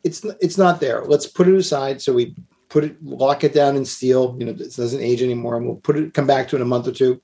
[0.04, 1.04] it's it's not there.
[1.06, 2.02] Let's put it aside.
[2.02, 2.36] So we
[2.70, 4.36] put it, lock it down in steel.
[4.40, 6.64] You know, it doesn't age anymore, and we'll put it, come back to it in
[6.64, 7.22] a month or two.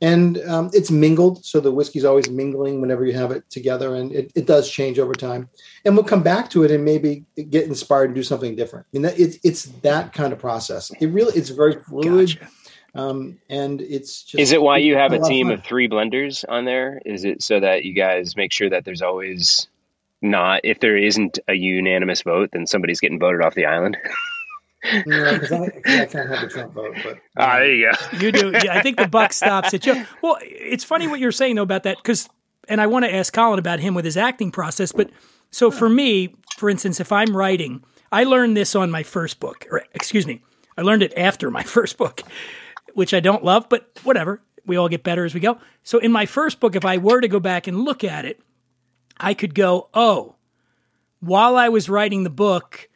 [0.00, 4.12] And um, it's mingled, so the whiskey's always mingling whenever you have it together, and
[4.12, 5.48] it, it does change over time.
[5.84, 8.86] And we'll come back to it and maybe get inspired and do something different.
[8.86, 10.90] I mean, that, it's it's that kind of process.
[11.00, 12.50] It really, it's very fluid Gotcha.
[12.94, 14.40] Um, and it's just.
[14.40, 17.00] Is it why you have a team of three blenders on there?
[17.04, 19.68] Is it so that you guys make sure that there's always
[20.22, 23.96] not, if there isn't a unanimous vote, then somebody's getting voted off the island?
[25.06, 28.18] No, because I, 'cause I can't have the Trump vote, but Ah, there you go.
[28.18, 28.50] You do.
[28.50, 30.04] Yeah, I think the buck stops at you.
[30.20, 32.28] Well, it's funny what you're saying though about that because,
[32.68, 34.92] and I want to ask Colin about him with his acting process.
[34.92, 35.08] But
[35.50, 39.66] so for me, for instance, if I'm writing, I learned this on my first book,
[39.70, 40.42] or excuse me,
[40.76, 42.20] I learned it after my first book,
[42.94, 44.40] which I don't love, but whatever.
[44.66, 45.58] We all get better as we go.
[45.82, 48.40] So in my first book, if I were to go back and look at it,
[49.18, 50.36] I could go, oh,
[51.20, 52.88] while I was writing the book,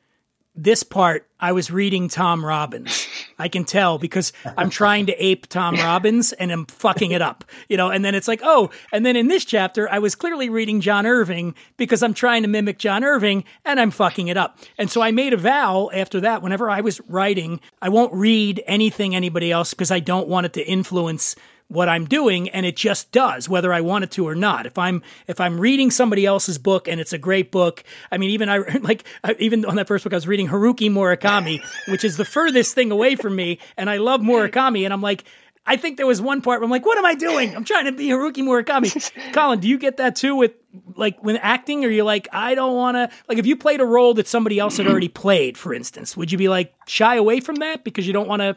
[0.59, 3.07] this part I was reading Tom Robbins.
[3.39, 7.45] I can tell because I'm trying to ape Tom Robbins and I'm fucking it up,
[7.69, 7.91] you know.
[7.91, 11.07] And then it's like, oh, and then in this chapter, I was clearly reading John
[11.07, 14.59] Irving because I'm trying to mimic John Irving and I'm fucking it up.
[14.79, 16.43] And so I made a vow after that.
[16.43, 20.55] Whenever I was writing, I won't read anything anybody else because I don't want it
[20.55, 21.37] to influence
[21.69, 24.67] what I'm doing and it just does whether I want it to or not.
[24.67, 28.31] If I'm if I'm reading somebody else's book and it's a great book, I mean
[28.31, 29.05] even I like
[29.39, 32.91] even on that first book I was reading Haruki Murakami, which is the furthest thing
[32.91, 35.25] away from me and I love Murakami and I'm like
[35.67, 37.55] I think there was one part where I'm like, what am I doing?
[37.55, 39.13] I'm trying to be Haruki Murakami.
[39.35, 40.53] Colin, do you get that too with
[40.97, 41.85] like when acting?
[41.85, 44.59] Or you're like, I don't want to like if you played a role that somebody
[44.59, 48.07] else had already played, for instance, would you be like shy away from that because
[48.07, 48.57] you don't want to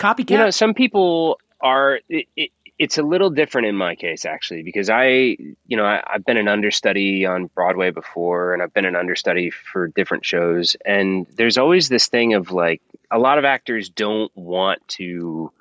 [0.00, 0.30] copycat?
[0.30, 2.00] You know, some people are.
[2.08, 6.02] It, it, it's a little different in my case, actually, because I, you know, I,
[6.06, 10.76] I've been an understudy on Broadway before, and I've been an understudy for different shows,
[10.86, 15.52] and there's always this thing of like a lot of actors don't want to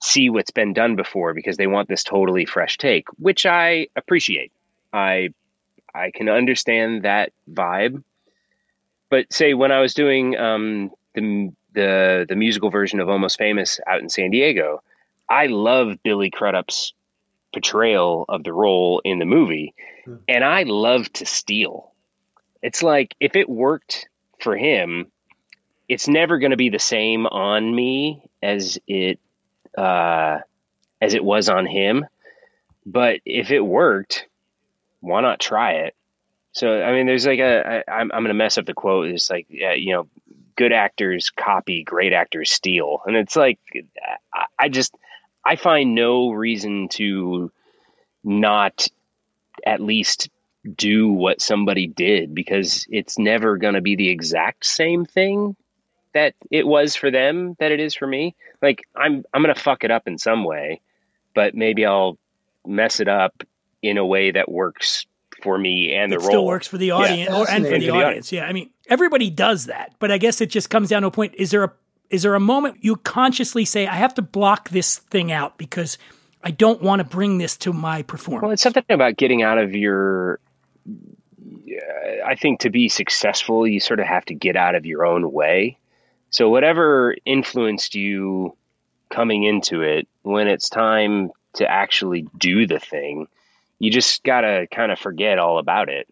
[0.00, 4.52] see what's been done before because they want this totally fresh take, which I appreciate.
[4.92, 5.34] I
[5.94, 8.02] I can understand that vibe.
[9.10, 13.80] But say when I was doing um, the the the musical version of Almost Famous
[13.86, 14.82] out in San Diego,
[15.28, 16.92] I love Billy Crudup's
[17.52, 19.74] portrayal of the role in the movie,
[20.28, 21.92] and I love to steal.
[22.62, 24.08] It's like if it worked
[24.40, 25.10] for him,
[25.88, 29.18] it's never going to be the same on me as it
[29.76, 30.38] uh,
[31.00, 32.06] as it was on him.
[32.86, 34.26] But if it worked,
[35.00, 35.94] why not try it?
[36.52, 39.08] So I mean, there's like a I, I'm I'm gonna mess up the quote.
[39.08, 40.08] It's like yeah, you know,
[40.56, 43.58] good actors copy, great actors steal, and it's like
[44.32, 44.94] I, I just
[45.44, 47.50] I find no reason to
[48.24, 48.88] not
[49.66, 50.30] at least
[50.76, 55.56] do what somebody did because it's never going to be the exact same thing
[56.14, 58.36] that it was for them that it is for me.
[58.60, 60.80] Like I'm I'm going to fuck it up in some way,
[61.34, 62.16] but maybe I'll
[62.64, 63.42] mess it up
[63.82, 65.06] in a way that works
[65.42, 66.28] for me and the it role.
[66.28, 67.80] still works for the audience or, and for fascinating.
[67.80, 68.32] the For the audience.
[68.32, 71.10] Yeah, I mean, everybody does that, but I guess it just comes down to a
[71.10, 71.34] point.
[71.34, 71.72] Is there a
[72.12, 75.98] is there a moment you consciously say, "I have to block this thing out because
[76.44, 78.42] I don't want to bring this to my performance"?
[78.42, 80.38] Well, it's something about getting out of your.
[80.88, 85.04] Uh, I think to be successful, you sort of have to get out of your
[85.06, 85.78] own way.
[86.30, 88.56] So, whatever influenced you
[89.10, 93.26] coming into it, when it's time to actually do the thing,
[93.78, 96.06] you just got to kind of forget all about it.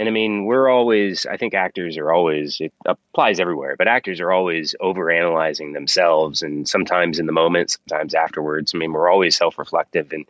[0.00, 4.18] And I mean, we're always, I think actors are always, it applies everywhere, but actors
[4.20, 8.72] are always overanalyzing themselves and sometimes in the moment, sometimes afterwards.
[8.74, 10.24] I mean, we're always self reflective and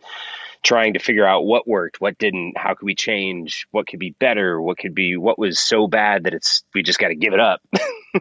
[0.65, 4.11] trying to figure out what worked, what didn't, how could we change, what could be
[4.11, 7.33] better, what could be, what was so bad that it's, we just got to give
[7.33, 7.63] it up.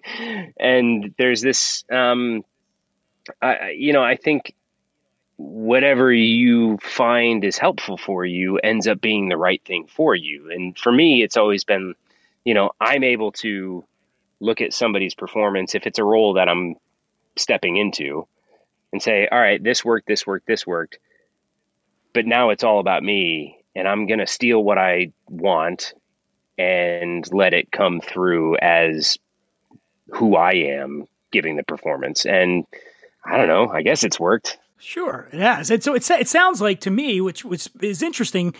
[0.60, 2.46] and there's this, um,
[3.42, 4.54] I, you know, I think
[5.40, 10.52] whatever you find is helpful for you ends up being the right thing for you.
[10.52, 11.96] And for me, it's always been,
[12.44, 13.86] you know, I'm able to
[14.42, 16.76] look at somebody's performance if it's a role that I'm
[17.38, 18.28] stepping into
[18.92, 21.00] and say, all right, this worked, this worked, this worked.
[22.14, 25.94] But now it's all about me and I'm going to steal what I want
[26.58, 29.18] and let it come through as
[30.10, 32.26] who I am giving the performance.
[32.26, 32.66] And
[33.24, 34.58] I don't know, I guess it's worked.
[34.80, 35.70] Sure, it has.
[35.70, 38.56] And so it, it sounds like to me, which which is interesting,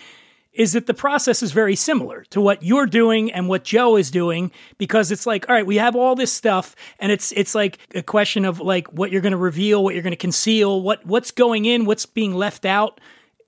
[0.52, 4.10] is that the process is very similar to what you're doing and what Joe is
[4.10, 7.78] doing because it's like, all right, we have all this stuff, and it's it's like
[7.94, 11.04] a question of like what you're going to reveal, what you're going to conceal, what
[11.06, 13.00] what's going in, what's being left out.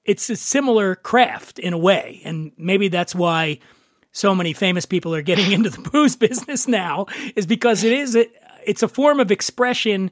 [0.04, 3.58] It's a similar craft in a way, and maybe that's why
[4.12, 7.06] so many famous people are getting into the booze business now
[7.37, 8.26] is because it is a,
[8.64, 10.11] it's a form of expression.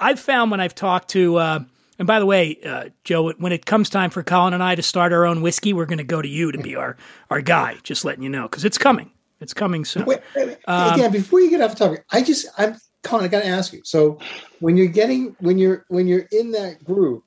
[0.00, 1.36] I've found when I've talked to.
[1.36, 1.60] Uh,
[2.02, 4.82] and by the way, uh, Joe, when it comes time for Colin and I to
[4.82, 6.96] start our own whiskey, we're going to go to you to be our
[7.30, 7.76] our guy.
[7.84, 9.12] Just letting you know because it's coming.
[9.40, 10.04] It's coming soon.
[10.06, 10.58] Wait, wait, wait.
[10.66, 13.46] Um, again, before you get off the topic, I just I'm Colin, I got to
[13.46, 13.82] ask you.
[13.84, 14.18] So,
[14.58, 17.22] when you're getting when you're when you're in that group,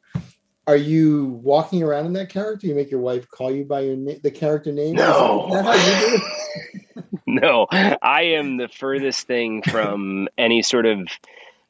[0.67, 2.67] are you walking around in that character?
[2.67, 4.95] You make your wife call you by your na- the character name.
[4.95, 5.47] No.
[5.53, 6.21] That how you do it?
[7.27, 11.09] No, I am the furthest thing from any sort of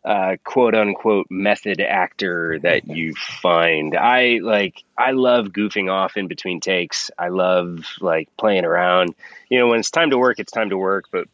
[0.05, 3.95] uh, quote unquote method actor that you find.
[3.97, 7.09] I like, I love goofing off in between takes.
[7.17, 9.15] I love like playing around.
[9.49, 11.27] You know, when it's time to work, it's time to work, but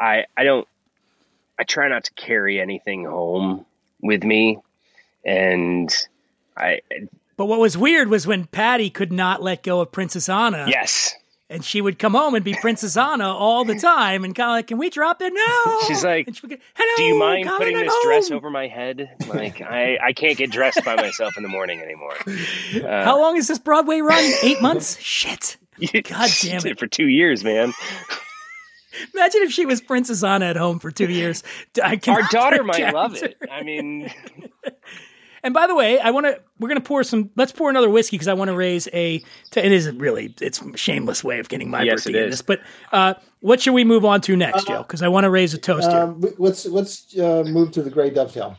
[0.00, 0.66] I, I don't,
[1.58, 3.64] I try not to carry anything home
[4.02, 4.58] with me.
[5.24, 5.90] And
[6.56, 6.80] I,
[7.36, 10.66] But what was weird was when Patti could not let go of Princess Anna.
[10.68, 11.14] yes,
[11.48, 14.54] And she would come home and be Princess Anna all the time and kind of
[14.54, 15.78] like, can we drop it now?
[15.86, 18.50] She's like, she would go, hello, do you mind Colin, putting I'm this dress over
[18.50, 19.10] my head?
[19.28, 22.16] Like, I, I can't get dressed by myself in the morning anymore.
[22.74, 24.24] Uh, How long is this Broadway run?
[24.42, 24.98] Eight months?
[25.00, 25.56] Shit.
[26.04, 26.80] God damn it.
[26.80, 27.72] For two years, man.
[29.14, 31.44] Imagine if she was Princess Anna at home for two years.
[31.80, 33.36] I Our daughter might love it.
[33.52, 34.10] I mean,
[35.46, 36.40] And by the way, I want to.
[36.58, 37.30] We're going to pour some.
[37.36, 39.18] Let's pour another whiskey because I want to raise a.
[39.52, 40.34] T- it is a really.
[40.40, 42.42] It's a shameless way of getting my Yes, birthday it in this.
[42.42, 44.82] But uh, what should we move on to next, Joe?
[44.82, 46.00] Because I want to raise a toast here.
[46.00, 48.58] Um, let's let's uh, move to the gray dovetail.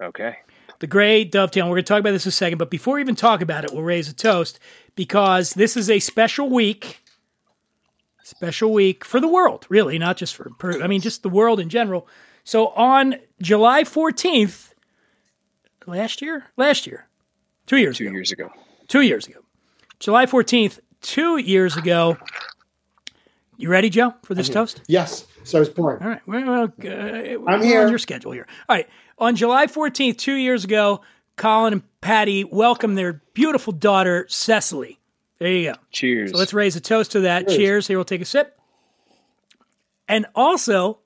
[0.00, 0.38] okay.
[0.78, 1.64] the gray dovetail.
[1.64, 3.42] and We're going to talk about this in a second, but before we even talk
[3.42, 4.58] about it, we'll raise a toast
[4.94, 7.02] because this is a special week.
[8.22, 10.48] Special week for the world, really, not just for.
[10.58, 12.08] Per, I mean, just the world in general.
[12.42, 14.72] So on July fourteenth,
[15.86, 17.06] last year, last year,
[17.66, 18.50] two years Two ago, years ago.
[18.88, 19.40] two years ago,
[20.00, 22.16] July fourteenth, two years ago.
[23.58, 24.82] You ready, Joe, for this toast?
[24.86, 26.02] Yes, so I was pouring.
[26.02, 26.20] All right.
[26.26, 27.82] Well, well, uh, I'm here.
[27.84, 28.46] on your schedule here.
[28.68, 28.86] All right.
[29.18, 31.00] On July 14th, two years ago,
[31.36, 34.98] Colin and Patti welcomed their beautiful daughter, Cecily.
[35.38, 35.78] There you go.
[35.90, 36.32] Cheers.
[36.32, 37.46] So let's raise a toast to that.
[37.46, 37.56] Cheers.
[37.56, 37.86] Cheers.
[37.88, 38.58] Here, we'll take a sip.
[40.06, 40.98] And also,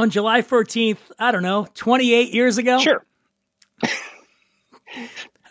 [0.00, 2.80] on July 14th, I don't know, 28 years ago.
[2.80, 3.04] Sure.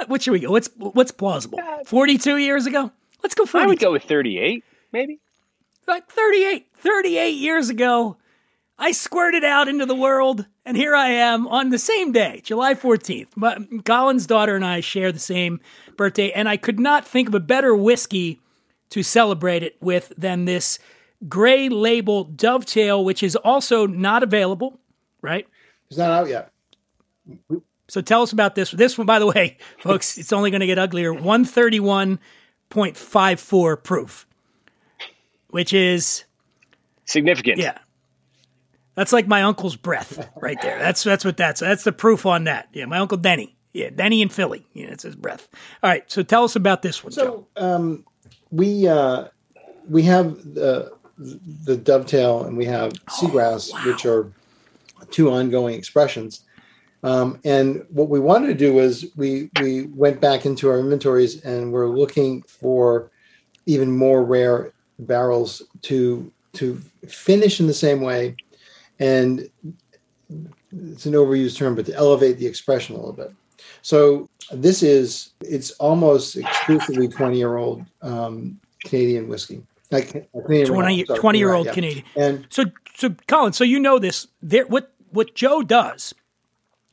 [0.08, 0.50] What should we go?
[0.50, 1.60] What's, what's plausible?
[1.60, 2.92] Uh, 42 years ago?
[3.22, 3.64] Let's go 42.
[3.64, 5.20] I would go with 38, maybe.
[5.88, 8.18] like 38 38 years ago
[8.80, 12.74] i squirted out into the world and here i am on the same day july
[12.74, 15.60] 14th My, colin's daughter and i share the same
[15.98, 18.40] birthday and i could not think of a better whiskey
[18.90, 20.80] to celebrate it with than this
[21.28, 24.80] gray label dovetail which is also not available
[25.22, 25.48] right
[25.90, 26.52] It's not out yet.
[27.92, 30.68] So tell us about this this one by the way folks it's only going to
[30.68, 34.26] get uglier 131.54 proof
[35.50, 36.24] which is
[37.12, 37.58] Significant.
[37.58, 37.78] Yeah.
[38.96, 40.80] That's like my uncle's breath right there.
[40.80, 42.70] That's that's what that's that's the proof on that.
[42.74, 43.56] Yeah, my uncle Denny.
[43.74, 44.66] Yeah, Denny in Philly.
[44.74, 45.48] Yeah, it's his breath.
[45.82, 47.48] All right, so tell us about this one, Joe.
[47.58, 48.06] So um,
[48.50, 49.28] we uh,
[49.90, 54.32] we have the the dovetail and we have seagrass, which are
[55.10, 56.42] two ongoing expressions.
[57.04, 61.44] Um, and what we wanted to do was we we went back into our inventories
[61.44, 63.10] and we're looking for
[63.66, 68.36] even more rare barrels to to finish in the same way,
[69.00, 69.50] and
[70.30, 73.32] it's an overused term, but to elevate the expression a little bit.
[73.82, 80.98] So this is it's almost exclusively twenty year old um, Canadian whiskey, like Canadian 20,
[80.98, 81.74] rum, sorry, 20 year right, old yeah.
[81.74, 82.06] Canadian.
[82.16, 84.28] And So so Colin, so you know this.
[84.44, 86.14] There what what Joe does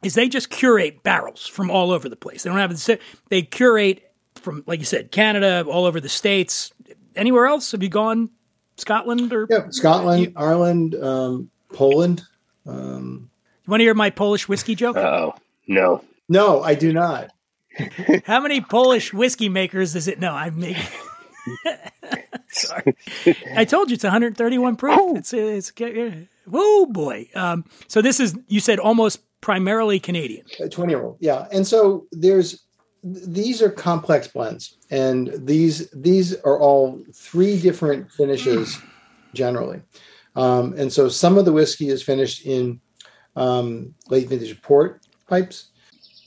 [0.02, 2.42] is they just curate barrels from all over the place.
[2.42, 6.72] They don't have the they curate from like you said, Canada, all over the states.
[7.16, 7.72] Anywhere else?
[7.72, 8.30] Have you gone
[8.78, 12.22] Scotland or yeah, Scotland, Ireland, um, Poland.
[12.66, 13.30] Um,
[13.64, 14.96] you want to hear my Polish whiskey joke?
[14.96, 15.34] Oh,
[15.66, 16.02] no.
[16.28, 17.30] no, I do not.
[18.24, 20.32] How many Polish whiskey makers does it know?
[20.32, 20.82] I'm making.
[22.50, 22.96] Sorry,
[23.54, 25.16] I told you it's 131 proof.
[25.16, 25.72] It's it's
[26.46, 27.28] whoa boy.
[27.34, 30.44] Um, so this is you said almost primarily Canadian.
[30.60, 31.46] A 20 year old yeah.
[31.52, 32.64] And so there's
[33.04, 38.78] these are complex blends and these these are all three different finishes
[39.34, 39.80] generally.
[40.36, 42.80] Um, and so some of the whiskey is finished in
[43.36, 45.70] um, late vintage port pipes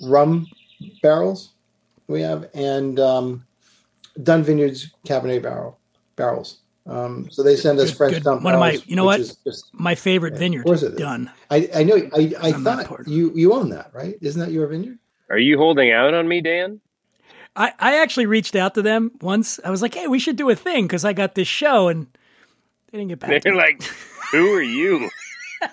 [0.01, 0.47] rum
[1.01, 1.53] barrels
[2.07, 3.45] we have and um,
[4.23, 5.79] Dunn Vineyards Cabernet barrel
[6.15, 8.23] barrels um, so they send us Good- French good.
[8.23, 10.61] dump One of my- you know what, just My favorite vineyard.
[10.61, 10.99] of course it is.
[10.99, 11.31] Done.
[11.49, 14.67] I, I know I, I I'm thought you you own that right isn't that your
[14.67, 14.97] vineyard
[15.29, 16.81] Are you holding out on me, Dan?
[17.55, 19.59] I, I actually reached out to them once.
[19.65, 22.07] I was like, hey, we should do a thing because I got this show and
[22.91, 23.29] they didn't get back.
[23.29, 23.57] to They're me.
[23.59, 23.83] like,
[24.31, 25.09] who are you?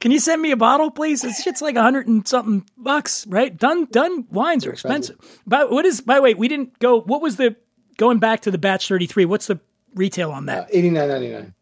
[0.00, 1.22] Can you send me a bottle, please?
[1.22, 3.54] This shit's like a hundred and something bucks, right?
[3.56, 5.16] Dunn Dunn wines are expensive.
[5.46, 7.56] But what is by the way, we didn't go what was the
[7.96, 9.60] going back to the batch thirty three, what's the
[9.94, 10.64] retail on that?
[10.64, 11.54] Uh, eighty nine ninety nine.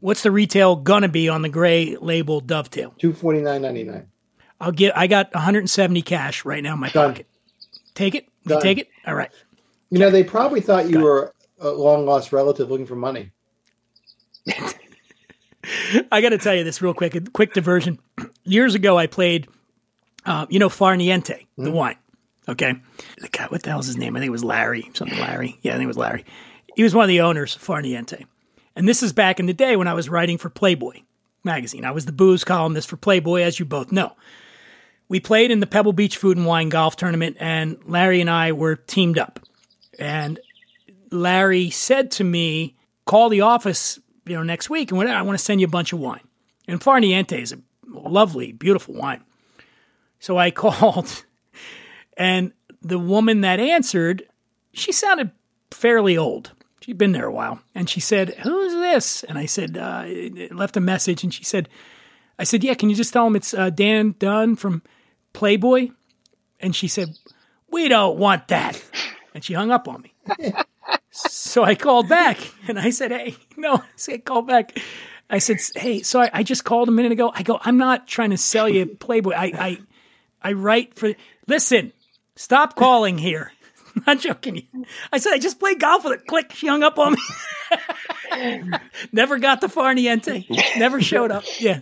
[0.00, 2.94] What's the retail gonna be on the gray label dovetail?
[2.98, 4.06] Two forty nine ninety nine.
[4.60, 4.96] I'll get.
[4.96, 7.12] I got 170 cash right now in my Done.
[7.12, 7.26] pocket.
[7.94, 8.26] Take it.
[8.44, 8.62] You Done.
[8.62, 8.88] take it.
[9.06, 9.30] All right.
[9.88, 13.30] You know, they probably thought you were a long lost relative looking for money.
[16.12, 17.14] I got to tell you this real quick.
[17.14, 17.98] A quick diversion.
[18.44, 19.48] Years ago, I played,
[20.26, 21.96] uh, you know, Farniente, the wine.
[22.48, 22.74] Okay,
[23.18, 23.46] the guy.
[23.46, 24.16] What the hell's his name?
[24.16, 24.90] I think it was Larry.
[24.94, 25.58] Something Larry.
[25.62, 26.24] Yeah, I think it was Larry.
[26.76, 28.26] He was one of the owners of Farniente,
[28.76, 31.02] and this is back in the day when I was writing for Playboy
[31.44, 31.84] magazine.
[31.84, 34.12] I was the booze columnist for Playboy, as you both know.
[35.08, 38.52] We played in the Pebble Beach Food and Wine Golf Tournament, and Larry and I
[38.52, 39.40] were teamed up.
[39.98, 40.38] And
[41.10, 45.08] Larry said to me, "Call the office, you know, next week, and.
[45.08, 46.22] I want to send you a bunch of wine."
[46.68, 49.24] And Farniente is a lovely, beautiful wine.
[50.20, 51.24] So I called,
[52.16, 52.52] and
[52.82, 54.22] the woman that answered,
[54.72, 55.32] she sounded
[55.70, 56.52] fairly old.
[56.80, 60.04] She'd been there a while, and she said, "Who's this?" And I said, uh,
[60.50, 61.68] left a message, and she said,
[62.38, 62.74] "I said, yeah.
[62.74, 64.82] Can you just tell him it's uh, Dan Dunn from
[65.32, 65.90] Playboy?"
[66.58, 67.10] And she said,
[67.68, 68.82] "We don't want that,"
[69.34, 70.14] and she hung up on me.
[71.10, 74.78] So I called back and I said, Hey, no, I said, call back.
[75.28, 77.32] I said, Hey, so I, I just called a minute ago.
[77.34, 79.32] I go, I'm not trying to sell you Playboy.
[79.32, 79.78] I, I,
[80.42, 81.12] I write for,
[81.46, 81.92] listen,
[82.36, 83.52] stop calling here.
[83.96, 84.66] I'm not joking.
[85.12, 86.26] I said, I just played golf with it.
[86.26, 86.52] Click.
[86.52, 87.18] She hung up on me.
[89.12, 90.48] Never got the Farniente.
[90.78, 91.44] Never showed up.
[91.58, 91.80] Yeah.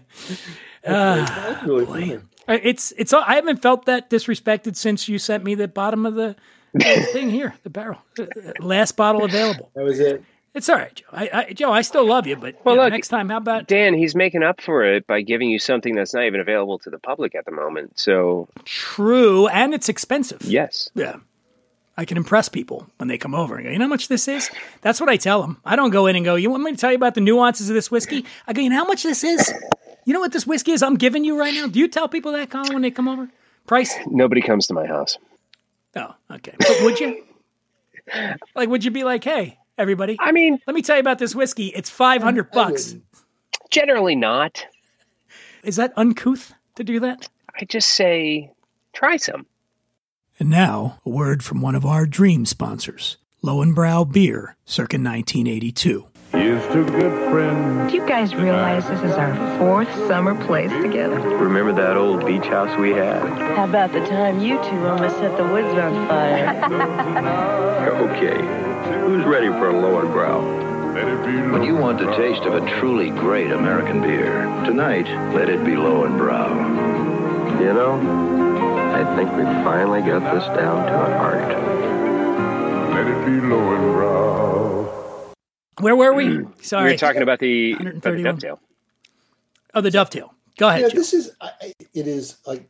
[0.85, 2.15] That's really funny.
[2.47, 6.15] Uh, It's, it's, I haven't felt that disrespected since you sent me the bottom of
[6.15, 6.35] the,
[6.73, 7.99] the thing here, the barrel.
[8.19, 8.27] Uh,
[8.61, 9.71] Last bottle available.
[9.75, 10.23] That was it.
[10.55, 11.05] It's all right, Joe.
[11.13, 13.37] I, I, Joe, I still love you, but Well, you know, look- next time, how
[13.37, 16.79] about Dan, he's making up for it by giving you something that's not even available
[16.81, 17.99] to the public at the moment.
[18.01, 19.47] So, true?
[19.49, 20.43] And it's expensive.
[20.43, 20.91] yes.
[20.95, 21.17] Yeah.
[21.99, 24.29] I can impress people when they come over and go, you know how much this
[24.29, 24.49] is?
[24.83, 25.61] That's what I tell them.
[25.65, 27.69] I don't go in and go, you want me to tell you about the nuances
[27.69, 28.25] of this whiskey?
[28.47, 29.53] I go, you know how much this is?
[30.05, 31.67] You know what this whiskey is I'm giving you right now?
[31.67, 33.29] Do you tell people that, Colin, when they come over?
[33.67, 33.97] Price?
[34.07, 35.19] Nobody comes to my house.
[35.97, 36.55] Oh, okay.
[36.57, 37.25] But would you?
[38.55, 41.35] Like, would you be like, hey, everybody, I mean, let me tell you about this
[41.35, 41.67] whiskey.
[41.67, 42.95] It's 500 I bucks.
[43.71, 44.65] generally not.
[45.65, 47.29] Is that uncouth to do that?
[47.61, 48.53] I just say,
[48.93, 49.47] try some.
[50.41, 56.07] And now, a word from one of our dream sponsors, Löwenbräu Beer, circa 1982.
[56.31, 57.91] Here's to good friends.
[57.91, 61.19] Do you guys realize this is our fourth summer place together?
[61.19, 63.23] Remember that old beach house we had?
[63.57, 67.59] How about the time you two almost set the woods on fire?
[67.89, 68.37] Okay.
[69.01, 70.95] Who's ready for a Löwenbräu?
[70.95, 75.49] Let it When you want the taste of a truly great American beer, tonight, let
[75.49, 77.61] it be Löwenbräu.
[77.61, 78.48] You know,
[78.99, 81.49] I think we finally got this down to an art.
[82.95, 85.33] Let it be low and brow.
[85.81, 86.25] Where were we?
[86.25, 86.45] Sorry.
[86.59, 86.93] We Sorry.
[86.93, 88.61] were talking about the, about the dovetail.
[89.75, 90.35] oh, the dovetail.
[90.57, 90.95] Go ahead, Yeah, Joe.
[90.97, 92.69] this is I- I- it is like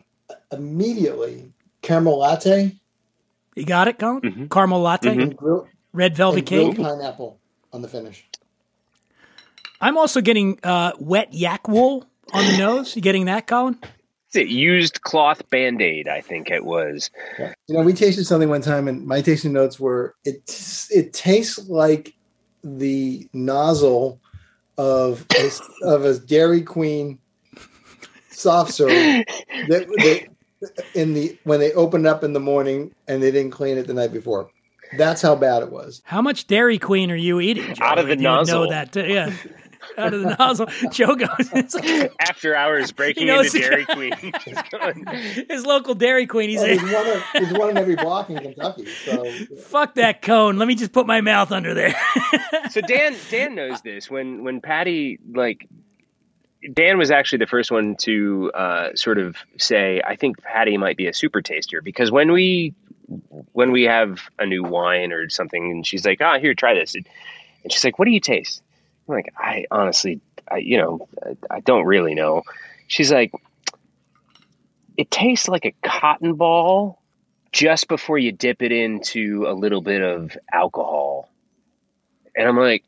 [0.52, 1.50] immediately
[1.80, 2.76] caramel latte
[3.56, 4.20] You got it, Colin?
[4.20, 4.50] Mhm.
[4.50, 5.22] Caramel latte, Mhm.
[5.22, 6.76] and grilled, red velvet and cake.
[6.76, 7.40] pineapple
[7.72, 8.26] on the finish.
[9.80, 12.04] I'm also getting uh, wet yak wool
[12.34, 12.94] on the nose.
[12.94, 13.78] You getting that, Colin?
[14.30, 16.06] Is it used cloth band aid?
[16.06, 17.10] I think it was.
[17.38, 20.36] You know, we tasted something one time, and my tasting notes were it.
[20.90, 22.12] It tastes like
[22.62, 24.20] the nozzle
[24.76, 25.50] of a,
[25.82, 27.18] of a Dairy Queen
[28.30, 28.92] soft serve
[29.68, 33.78] that, that in the when they opened up in the morning and they didn't clean
[33.78, 34.50] it the night before.
[34.96, 36.02] That's how bad it was.
[36.04, 37.74] How much Dairy Queen are you eating?
[37.74, 37.84] Joe?
[37.84, 38.70] Out of the You would Know nozzle.
[38.70, 38.92] that?
[38.92, 39.06] too.
[39.06, 39.32] Yeah,
[40.04, 40.66] out of the nozzle.
[40.92, 41.28] Joe goes.
[41.52, 43.84] It's like After hours breaking He knows into the Dairy.
[43.84, 45.46] Queen.
[45.50, 46.50] His local Dairy Queen.
[46.50, 47.06] He's Well, like, there's one.
[47.16, 48.86] of- There's one in every block in Kentucky.
[48.86, 49.30] So
[49.66, 50.58] "Fuck that cone.
[50.58, 51.94] Let me just put my mouth under there."
[52.70, 55.66] so Dan Dan knows this when when Patti like
[56.72, 60.96] Dan was actually the first one to uh, sort of say I think Patti might
[60.96, 62.74] be a super taster because when we
[63.52, 66.94] when we have a new wine or something and she's like ah here try this
[66.94, 67.06] and
[67.70, 68.62] she's like what do you taste
[69.08, 72.42] I'm like I honestly I you know I, I don't really know
[72.86, 73.32] she's like
[74.96, 77.00] it tastes like a cotton ball
[77.52, 81.28] just before you dip it into a little bit of alcohol
[82.38, 82.84] and I'm like,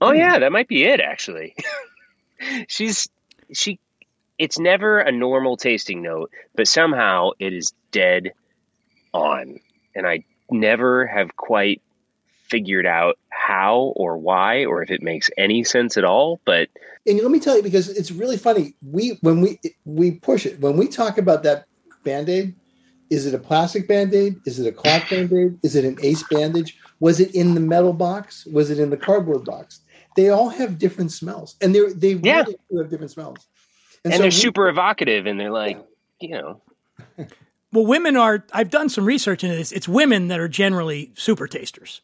[0.00, 0.16] oh hmm.
[0.16, 1.56] yeah, that might be it actually.
[2.68, 3.08] She's
[3.52, 3.80] she
[4.38, 8.32] it's never a normal tasting note, but somehow it is dead
[9.12, 9.58] on.
[9.94, 11.82] And I never have quite
[12.52, 16.68] figured out how or why or if it makes any sense at all, but
[17.06, 18.74] and let me tell you because it's really funny.
[18.96, 21.64] We when we we push it when we talk about that
[22.04, 22.54] band aid.
[23.10, 24.36] Is it a plastic band aid?
[24.46, 25.58] Is it a cloth band aid?
[25.62, 26.78] Is it an ace bandage?
[27.00, 28.46] Was it in the metal box?
[28.46, 29.80] Was it in the cardboard box?
[30.14, 32.40] they all have different smells, and they're they Yeah.
[32.42, 33.38] really do have different smells.
[34.04, 35.78] and, so they're we- super evocative, and they're like,
[36.20, 36.60] you know,
[37.72, 38.44] Well, women are.
[38.52, 39.72] I've done some research into this.
[39.72, 42.02] It's women that are generally super tasters.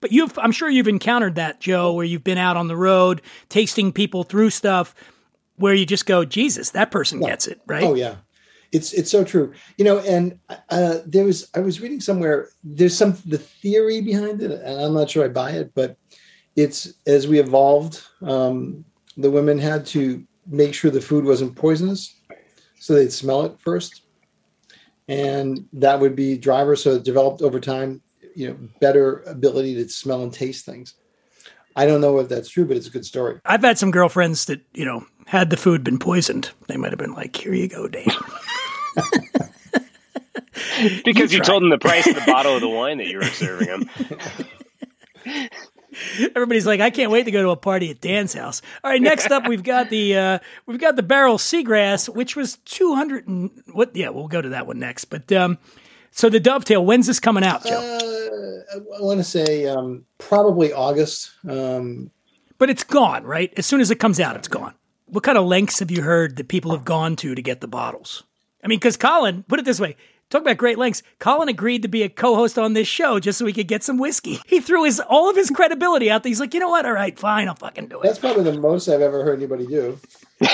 [0.00, 3.22] But you've, I'm sure you've encountered that, Joe, where you've been out on the road
[3.48, 4.94] tasting people through stuff,
[5.56, 7.82] where you just go, Jesus, that person gets it, right?
[7.82, 8.16] Oh yeah,
[8.72, 9.52] it's it's so true.
[9.76, 10.38] You know, and
[10.70, 12.50] uh, there was I was reading somewhere.
[12.62, 15.96] There's some the theory behind it, and I'm not sure I buy it, but
[16.54, 18.84] it's as we evolved, um,
[19.16, 22.14] the women had to make sure the food wasn't poisonous,
[22.78, 24.02] so they'd smell it first,
[25.08, 26.76] and that would be driver.
[26.76, 28.00] So it developed over time,
[28.34, 30.94] you know, better ability to smell and taste things.
[31.76, 33.40] I don't know if that's true, but it's a good story.
[33.44, 36.98] I've had some girlfriends that you know had the food been poisoned, they might have
[36.98, 38.06] been like, "Here you go, Dave."
[41.04, 41.46] because you, try.
[41.46, 43.90] told them the price of the bottle of the wine that you were serving them.
[46.34, 48.62] Everybody's like, I can't wait to go to a party at Dan's house.
[48.84, 52.56] All right, next up we've got the uh, we've got the Barrell seagrass, which was
[52.64, 53.94] two hundred and what?
[53.94, 55.06] Yeah, we'll go to that one next.
[55.06, 55.58] But um,
[56.10, 57.76] so the dovetail, when's this coming out, Joe?
[57.76, 61.30] Uh, I want to say um, probably August.
[61.48, 62.10] Um,
[62.58, 63.52] but it's gone, right?
[63.56, 64.74] As soon as it comes out, it's gone.
[65.06, 67.68] What kind of lengths have you heard that people have gone to to get the
[67.68, 68.24] bottles?
[68.62, 69.96] I mean, because Colin, put it this way.
[70.30, 71.02] Talk about great lengths.
[71.20, 73.96] Colin agreed to be a co-host on this show just so he could get some
[73.96, 74.40] whiskey.
[74.46, 76.28] He threw his all of his credibility out there.
[76.28, 76.84] He's like, you know what?
[76.84, 78.02] All right, fine, I'll fucking do it.
[78.02, 79.98] That's probably the most I've ever heard anybody do.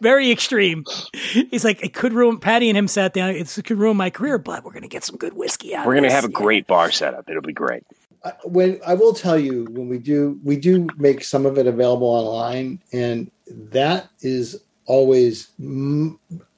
[0.00, 0.84] very extreme.
[1.32, 2.38] He's like, it could ruin.
[2.38, 3.30] Patti and him sat down.
[3.30, 5.86] It could ruin my career, but we're gonna get some good whiskey out.
[5.86, 6.14] We're gonna this.
[6.14, 6.38] have a Yeah.
[6.38, 7.28] great bar setup.
[7.28, 7.82] It'll be great.
[8.24, 11.66] I- When I will tell you, when we do, we do make some of it
[11.66, 15.48] available online, and that is always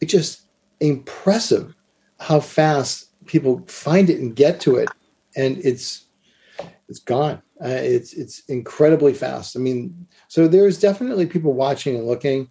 [0.01, 0.43] it's just
[0.81, 1.75] impressive
[2.21, 4.89] how fast people find it and get to it,
[5.37, 6.05] and it's
[6.89, 7.41] it's gone.
[7.65, 9.57] Uh, it's it's incredibly fast.
[9.57, 12.49] I mean, so there's definitely people watching and looking.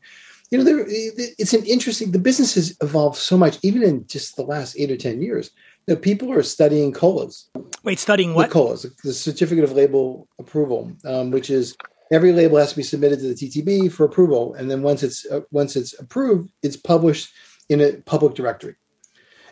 [0.54, 2.12] You know, there it's an interesting.
[2.12, 5.50] The business has evolved so much, even in just the last eight or ten years.
[5.88, 7.50] Know, people are studying COLAs.
[7.82, 8.52] Wait, studying The what?
[8.52, 11.76] COLAs, the certificate of label approval, um, which is
[12.12, 15.26] every label has to be submitted to the TTB for approval, and then once it's
[15.26, 17.34] uh, once it's approved, it's published
[17.70, 18.76] in a public directory.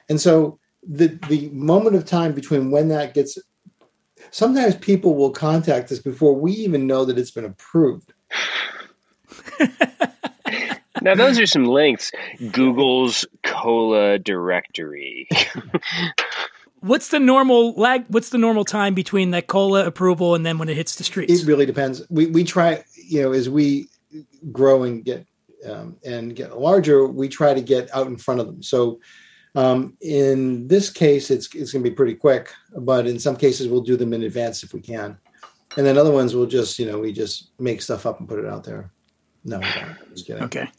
[0.08, 3.39] And so the the moment of time between when that gets,
[4.30, 8.14] sometimes people will contact us before we even know that it's been approved.
[11.02, 12.12] Now those are some links.
[12.52, 15.28] Google's COLA directory.
[16.82, 18.06] What's the normal lag?
[18.08, 21.32] What's the normal time between that COLA approval and then when it hits the streets?
[21.32, 22.02] It really depends.
[22.10, 23.88] We we try, you know, as we
[24.52, 25.28] grow and get
[25.68, 28.64] um, and get larger, we try to get out in front of them.
[28.64, 28.99] So
[29.54, 33.68] um, in this case, it's it's going to be pretty quick, but in some cases,
[33.68, 35.18] we'll do them in advance if we can,
[35.78, 38.39] and then other ones we'll just you know we just make stuff up and put
[38.39, 38.91] it out there.
[39.43, 40.14] No, we don't.
[40.14, 40.43] just kidding.
[40.43, 40.70] Okay.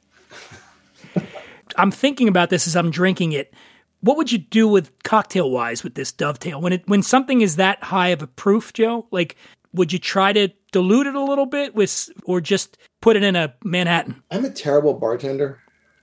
[1.77, 3.55] I'm thinking about this as I'm drinking it.
[4.01, 7.57] What would you do with cocktail wise with this dovetail when it when something is
[7.57, 9.07] that high of a proof, Joe?
[9.11, 9.37] Like,
[9.73, 13.37] would you try to dilute it a little bit with, or just put it in
[13.37, 14.23] a Manhattan?
[14.31, 15.61] I'm a terrible bartender.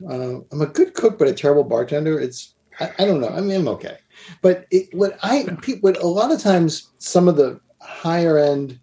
[0.08, 2.20] Uh, I'm a good cook, but a terrible bartender.
[2.20, 3.30] It's I, I don't know.
[3.30, 3.98] I mean, I'm okay,
[4.42, 5.42] but it, what I
[5.82, 8.80] what a lot of times some of the higher end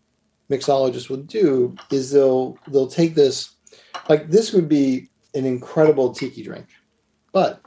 [0.51, 3.55] mixologists will do is they'll they'll take this
[4.09, 6.67] like this would be an incredible tiki drink,
[7.33, 7.61] but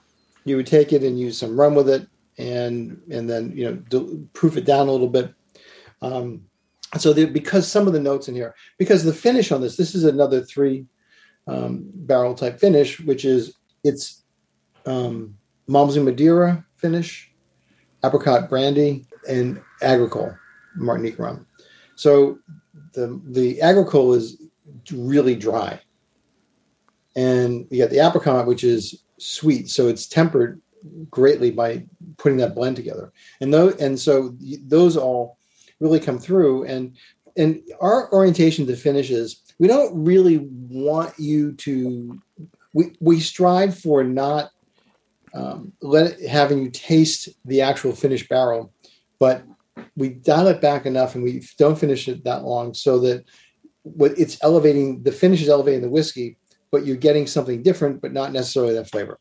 [0.45, 2.07] you would take it and use some rum with it,
[2.38, 5.34] and and then you know proof it down a little bit.
[6.01, 6.45] Um,
[6.97, 9.93] so there, because some of the notes in here, because the finish on this, this
[9.93, 10.86] is another three
[11.47, 14.24] um, barrel type finish, which is it's
[14.86, 15.36] um,
[15.67, 17.32] Malmsey Madeira finish,
[18.03, 20.36] apricot brandy, and agricole
[20.76, 21.45] Martinique rum.
[21.95, 22.39] So
[22.93, 24.41] the the agricole is
[24.91, 25.80] really dry,
[27.20, 29.70] and you got the apricot, which is sweet.
[29.70, 30.61] So it's tempered
[31.11, 31.84] greatly by
[32.17, 33.11] putting that blend together,
[33.41, 35.38] and though and so those all
[35.82, 36.95] really come through and
[37.36, 42.20] and our orientation to finishes we don't really want you to
[42.74, 44.51] we we strive for not
[45.34, 48.74] um, let it, having you taste the actual finished barrel
[49.20, 49.43] but
[49.95, 53.24] we dial it back enough and we don't finish it that long so that
[53.84, 56.38] what it's elevating the finish is elevating the whiskey
[56.72, 59.20] but you're getting something different but not necessarily that flavor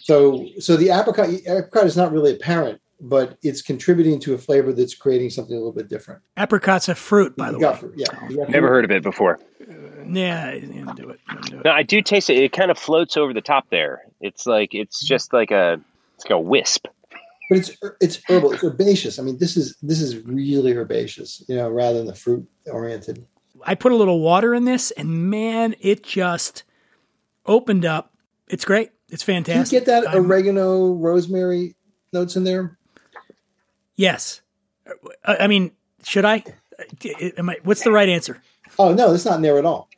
[0.00, 4.72] so so the apricot apricot is not really apparent but it's contributing to a flavor
[4.72, 6.22] that's creating something a little bit different.
[6.36, 7.76] Apricot's a fruit, by the You way.
[7.76, 8.28] fruit, yeah.
[8.28, 8.62] You Never fruit.
[8.62, 9.38] heard of it before.
[9.60, 10.58] Uh, yeah, I
[10.94, 11.20] do it.
[11.46, 11.64] Do it.
[11.64, 12.38] No, I do taste it.
[12.38, 14.02] It kind of floats over the top there.
[14.20, 15.08] It's like it's mm-hmm.
[15.08, 15.80] just like a
[16.14, 16.86] it's like a wisp.
[17.48, 18.52] But it's it's herbal.
[18.52, 19.18] It's herbaceous.
[19.18, 23.24] I mean, this is this is really herbaceous, you know, rather than the fruit oriented.
[23.64, 26.64] I put a little water in this, and man, it just
[27.44, 28.12] opened up.
[28.48, 28.90] It's great.
[29.08, 29.70] It's fantastic.
[29.70, 31.74] Do you get that I'm- oregano, rosemary
[32.12, 32.76] notes in there?
[33.94, 34.40] Yes.
[35.24, 35.72] I I mean,
[36.04, 36.44] should I?
[36.78, 37.56] Uh, am I?
[37.62, 38.42] What's the right answer?
[38.78, 39.88] Oh no, it's not in there at all.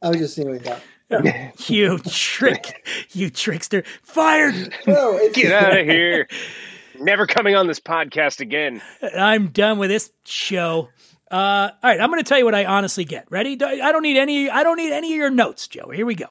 [0.00, 0.82] I was just seeing what you thought.
[1.68, 3.82] You trick, you trickster!
[4.02, 4.54] Fired.
[4.86, 6.28] No, it's, Get out of here.
[7.00, 8.82] Never coming on this podcast again.
[9.16, 10.88] I'm done with this show.
[11.30, 13.26] Uh, all right, I'm going to tell you what I honestly get.
[13.30, 13.52] Ready?
[13.62, 14.48] I don't need any.
[14.48, 15.90] I don't need any of your notes, Joe.
[15.90, 16.26] Here we go.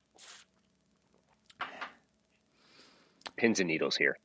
[3.36, 4.18] Pins and needles here.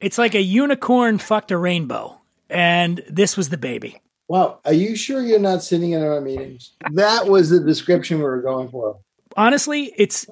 [0.00, 4.00] It's like a unicorn fucked a rainbow, and this was the baby.
[4.28, 6.72] Wow, are you sure you're not sitting in our meetings?
[6.92, 8.98] That was the description we were going for.
[9.36, 10.26] honestly, it's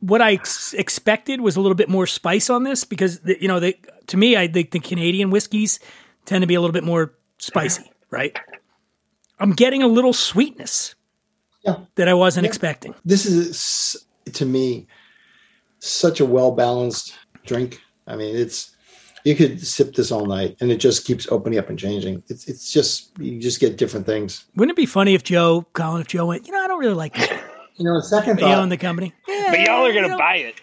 [0.00, 3.48] what I ex- expected was a little bit more spice on this because the, you
[3.48, 3.74] know, they,
[4.08, 5.78] to me, I think the Canadian whiskeys
[6.24, 8.36] tend to be a little bit more spicy, right?
[9.38, 10.94] I'm getting a little sweetness
[11.64, 11.76] Yeah.
[11.96, 12.48] that I wasn't Yeah.
[12.48, 12.94] expecting.
[13.04, 13.96] This is
[14.32, 14.86] to me
[15.80, 17.14] such a well balanced
[17.44, 17.80] drink.
[18.06, 18.70] I mean, it's
[19.24, 22.22] you could sip this all night, and it just keeps opening up and changing.
[22.28, 24.44] It's it's just you just get different things.
[24.56, 26.94] Wouldn't it be funny if Joe, Colin, if Joe went, you know, I don't really
[26.94, 27.28] like this.
[27.76, 29.14] You know, second You own thought, the company.
[29.26, 30.60] Yeah, But y'all are going to know, buy it.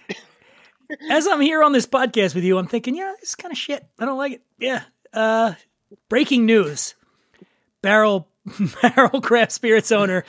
[1.09, 3.57] As I'm here on this podcast with you, I'm thinking, yeah, this is kind of
[3.57, 3.83] shit.
[3.97, 4.41] I don't like it.
[4.59, 4.83] Yeah.
[5.11, 5.53] Uh,
[6.07, 6.93] breaking news:
[7.81, 8.27] Barrell
[8.81, 10.23] Barrell Craft Spirits owner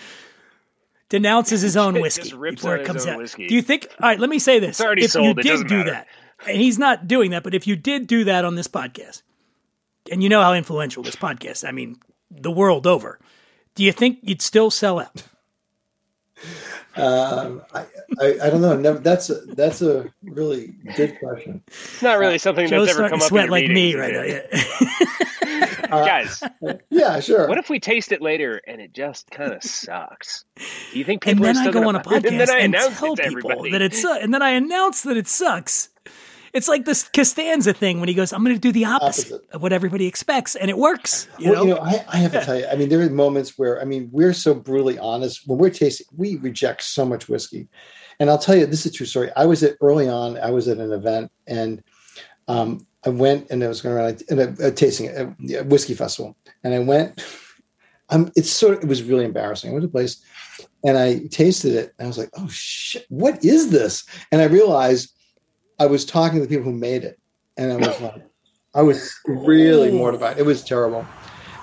[1.09, 3.19] denounces his own whiskey before it comes out.
[3.19, 3.49] whiskey.
[3.49, 3.89] Do you think?
[4.01, 5.91] All right, let me say this: if you sold, it did do matter.
[5.91, 6.07] that,
[6.47, 9.23] and he's not doing that, but if you did do that on this podcast,
[10.11, 11.99] and you know how influential this podcast, I mean,
[12.31, 13.19] the world over,
[13.75, 15.23] do you think you'd still sell out?
[17.01, 17.85] Um, I,
[18.21, 18.77] I I don't know.
[18.77, 21.63] Never, that's a that's a really good question.
[21.69, 23.75] It's not really something Joe's that's ever starting come to up sweat in like your
[23.75, 24.21] me right now.
[24.23, 24.49] it?
[24.53, 25.71] Yeah.
[25.91, 26.43] Guys,
[26.91, 27.49] Yeah, sure.
[27.49, 30.45] what if we taste it later and it just kind of sucks?
[30.93, 31.31] Do you think people?
[31.33, 32.23] and people then are I still go gonna on a buy it?
[32.23, 33.71] podcast and then I and announce tell people everybody.
[33.73, 35.89] that it sucks, and then I announce that it sucks.
[36.53, 39.51] It's like this Costanza thing when he goes, "I'm going to do the opposite, Opposite.
[39.53, 41.29] of what everybody expects," and it works.
[41.39, 42.67] You well, know, you know, I, I have to tell you.
[42.67, 46.07] I mean, there are moments where I mean, we're so brutally honest when we're tasting.
[46.17, 47.69] We reject so much whiskey,
[48.19, 49.31] and I'll tell you, this is a true story.
[49.37, 50.39] I was at early on.
[50.39, 51.83] I was at an event, and
[52.49, 56.37] um, I went and I was going around a, a tasting a, a whiskey festival,
[56.65, 57.25] and I went.
[58.13, 59.71] Um, it's sort of, it was really embarrassing.
[59.71, 60.21] I went to a place,
[60.83, 64.47] and I tasted it, and I was like, "Oh shit, what is this?" And I
[64.47, 65.13] realized
[65.81, 67.19] I was talking to the people who made it,
[67.57, 68.23] and I was like,
[68.75, 70.39] I was really mortified.
[70.39, 71.05] It was terrible,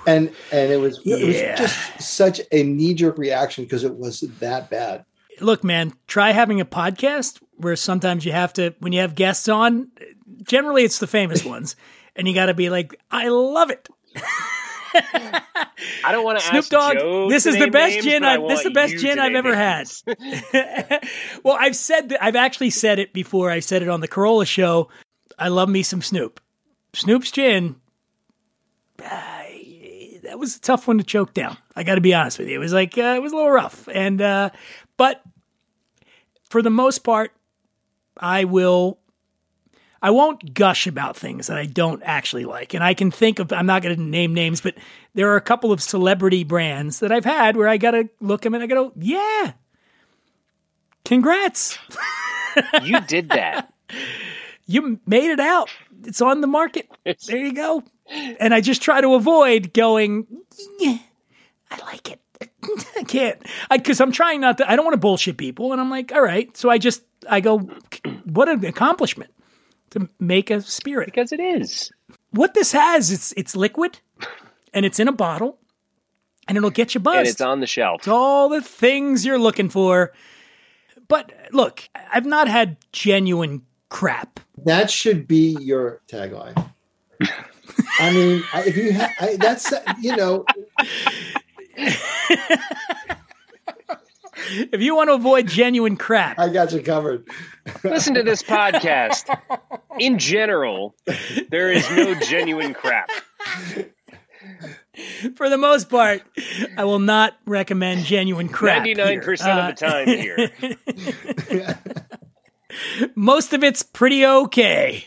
[0.06, 4.20] and and it was it was just such a knee jerk reaction because it was
[4.40, 5.06] that bad.
[5.40, 9.48] look, man, try having a podcast where sometimes you have to when you have guests
[9.48, 9.88] on.
[10.42, 11.76] Generally, it's the famous ones,
[12.16, 13.88] and you got to be like, "I love it."
[16.04, 16.96] I don't want to Snoop Dogg,
[17.30, 19.88] this is the best names, gin I've- this is the best gin I've ever had.
[21.42, 23.50] well, I've said that I've actually said it before.
[23.50, 24.88] I said it on the Carolla show.
[25.38, 26.40] I love me some Snoop.
[26.94, 27.76] Snoop's gin.
[29.00, 31.56] I- that was a tough one to choke down.
[31.76, 32.56] I got to be honest with you.
[32.56, 34.50] It was like uh, it was a little rough, and uh,
[34.96, 35.22] but
[36.50, 37.32] for the most part,
[38.18, 38.97] I will.
[40.02, 42.74] I won't gush about things that I don't actually like.
[42.74, 44.74] And I can think of, I'm not going to name names, but
[45.14, 48.42] there are a couple of celebrity brands that I've had where I got to look
[48.42, 49.52] them and I go, yeah,
[51.04, 51.78] congrats.
[52.82, 53.72] you did that.
[54.70, 55.70] You made it out.
[56.04, 56.90] It's on the market.
[57.02, 57.82] There you go.
[58.38, 60.26] And I just try to avoid going,
[60.78, 60.98] yeah,
[61.70, 62.20] I like it.
[62.98, 63.40] I can't.
[63.70, 65.72] Because I'm trying not to, I don't want to bullshit people.
[65.72, 66.54] And I'm like, all right.
[66.54, 67.60] So I just, I go,
[68.24, 69.30] what an accomplishment
[69.90, 71.06] to make a spirit.
[71.06, 71.90] Because it is.
[72.30, 74.00] what this has it's it's liquid
[74.74, 75.58] and it's in a bottle
[76.46, 77.18] and it'll get you buzzed.
[77.18, 78.00] And it's on the shelf.
[78.00, 80.12] It's all the things you're looking for.
[81.08, 84.40] But look, I've not had genuine crap.
[84.64, 86.70] That should be your tagline.
[88.00, 90.44] I mean, if you ha- I, that's you know,
[94.50, 97.26] If you want to avoid genuine crap, I got you covered.
[97.84, 99.36] Listen to this podcast.
[99.98, 100.94] In general,
[101.50, 103.10] there is no genuine crap.
[105.36, 106.22] for the most part,
[106.76, 108.84] I will not recommend genuine crap.
[108.84, 110.48] 99% of the here.
[110.48, 111.74] time here.
[113.00, 115.06] Uh, most of it's pretty okay.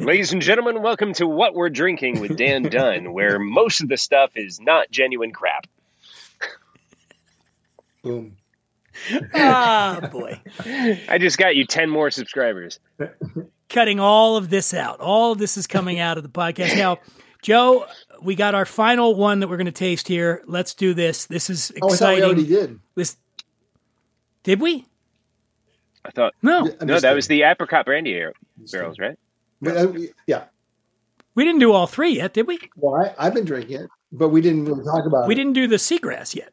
[0.00, 3.96] Ladies and gentlemen, welcome to What We're Drinking with Dan Dunn, where most of the
[3.96, 5.66] stuff is not genuine crap.
[8.02, 8.36] Boom.
[9.34, 10.40] Ah, boy.
[11.08, 12.78] I just got you 10 more subscribers.
[13.68, 15.00] cutting all of this out.
[15.00, 16.76] All of this is coming out of the podcast.
[16.76, 16.98] Now,
[17.42, 17.86] Joe,
[18.22, 20.42] we got our final one that we're going to taste here.
[20.46, 21.26] Let's do this.
[21.26, 22.24] This is Oh, I thought we exciting.
[22.24, 22.80] already did.
[22.94, 23.16] This
[24.42, 24.86] did we?
[26.04, 27.14] I thought No, I'm no, that kidding.
[27.16, 28.24] was the apricot brandy
[28.72, 29.16] barrels, right?
[29.60, 30.44] But, uh, we- yeah.
[31.34, 32.58] we didn't do all three yet, did we?
[32.76, 35.36] Well, I, I've been drinking it, but we didn't really talk about We it.
[35.36, 36.52] didn't do the seagrass yet.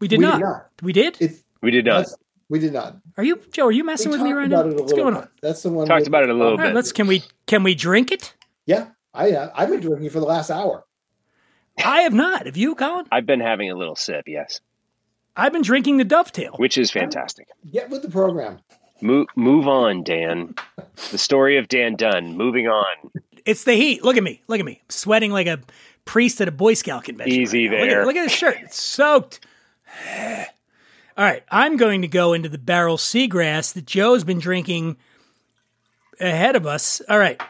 [0.00, 0.38] We did We not.
[0.38, 0.66] did not.
[0.82, 1.16] We did.
[1.20, 2.06] It's We did not.
[2.48, 2.96] we did not.
[3.16, 3.66] Are you Joe?
[3.66, 4.72] Are you We messing with me talked right about now?
[4.72, 5.22] it a What's going bit.
[5.22, 5.28] on?
[5.42, 5.86] That's the one.
[5.86, 6.74] Talked we- about it a little All right, bit.
[6.74, 6.92] let's.
[6.92, 7.22] Can we?
[7.46, 8.34] Can we drink it?
[8.66, 10.84] Yeah, I uh, I've been drinking for the last hour.
[11.82, 12.46] I have not.
[12.46, 13.06] Have you, Colin?
[13.10, 14.60] I've been having a little sip, yes,
[15.36, 16.54] I've been drinking the dovetail.
[16.56, 17.48] which is fantastic.
[17.70, 18.58] Get with the program.
[19.02, 20.54] Move, move on, Dan.
[21.10, 22.36] The story of Dan Dunn.
[22.36, 23.10] Moving on.
[23.46, 24.04] It's the heat.
[24.04, 24.42] Look at me.
[24.46, 24.82] Look at me.
[24.90, 25.58] sweating like a
[26.04, 27.40] priest at a Boy Scout convention.
[27.40, 27.80] Easy right now.
[27.80, 28.00] Look there.
[28.02, 28.58] at, look at his shirt.
[28.60, 29.40] It's soaked.
[31.16, 31.42] All right.
[31.50, 34.96] I'm going to go into the Barrell seagrass that Joe's been drinking
[36.18, 37.00] ahead of us.
[37.08, 37.40] All right.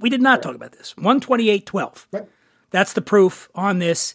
[0.00, 0.94] We did not talk about this.
[0.94, 2.06] 128.12.
[2.12, 2.24] Right.
[2.70, 4.14] That's the proof on this.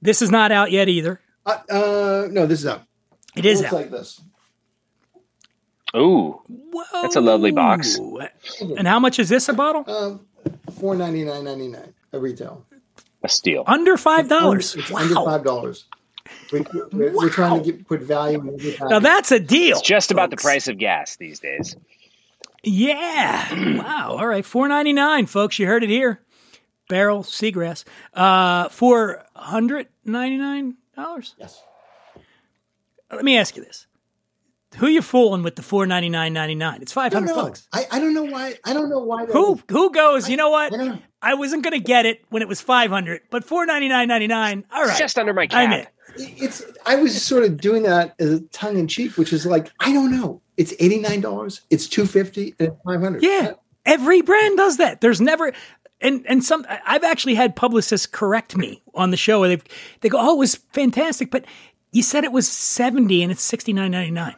[0.00, 1.20] This is not out yet either.
[1.46, 2.82] Uh, uh, no, this is out.
[3.36, 3.76] It is looks out.
[3.76, 4.20] like this.
[5.94, 7.02] Ooh, Whoa.
[7.02, 7.98] That's a lovely box.
[7.98, 9.84] And how much is this a bottle?
[9.90, 10.26] Um,
[10.80, 12.64] four ninety nine ninety nine at retail.
[13.22, 13.62] a steal.
[13.66, 14.74] Under five dollars.
[14.74, 15.00] It's Wow.
[15.00, 15.84] under five dollars.
[16.52, 19.02] We, we're, we're trying to get, put value in every Now package.
[19.02, 19.78] that's a deal.
[19.78, 21.76] It's just about the price of gas these days.
[22.62, 23.78] Yeah.
[23.82, 24.16] wow.
[24.18, 24.44] All right.
[24.44, 25.58] Four ninety nine, folks.
[25.58, 26.20] You heard it here.
[26.88, 27.84] Barrell seagrass.
[28.14, 31.34] Uh, four hundred ninety nine dollars.
[31.38, 31.60] Yes.
[33.10, 33.86] Let me ask you this:
[34.76, 36.82] Who you fooling with the four ninety nine ninety nine?
[36.82, 37.42] It's five I don't hundred know.
[37.48, 37.68] bucks.
[37.72, 38.54] I, I don't know why.
[38.64, 39.26] I don't know why.
[39.26, 39.62] that Who is.
[39.70, 40.28] who goes?
[40.28, 40.72] You know what?
[40.72, 41.02] I don't.
[41.20, 44.26] I wasn't gonna get it when it was five hundred, but four ninety nine ninety
[44.28, 44.64] nine.
[44.72, 44.90] All right.
[44.90, 45.91] It's just under my I'm cap.
[46.16, 46.64] It's.
[46.86, 49.92] I was sort of doing that as a tongue in cheek, which is like I
[49.92, 50.40] don't know.
[50.56, 51.62] It's eighty nine dollars.
[51.70, 53.22] It's two fifty and it's five hundred.
[53.22, 53.52] Yeah,
[53.86, 55.00] every brand does that.
[55.00, 55.52] There's never,
[56.00, 56.66] and and some.
[56.86, 59.40] I've actually had publicists correct me on the show.
[59.40, 59.62] Where they
[60.00, 61.44] they go, "Oh, it was fantastic," but
[61.92, 64.36] you said it was seventy and it's sixty nine ninety nine.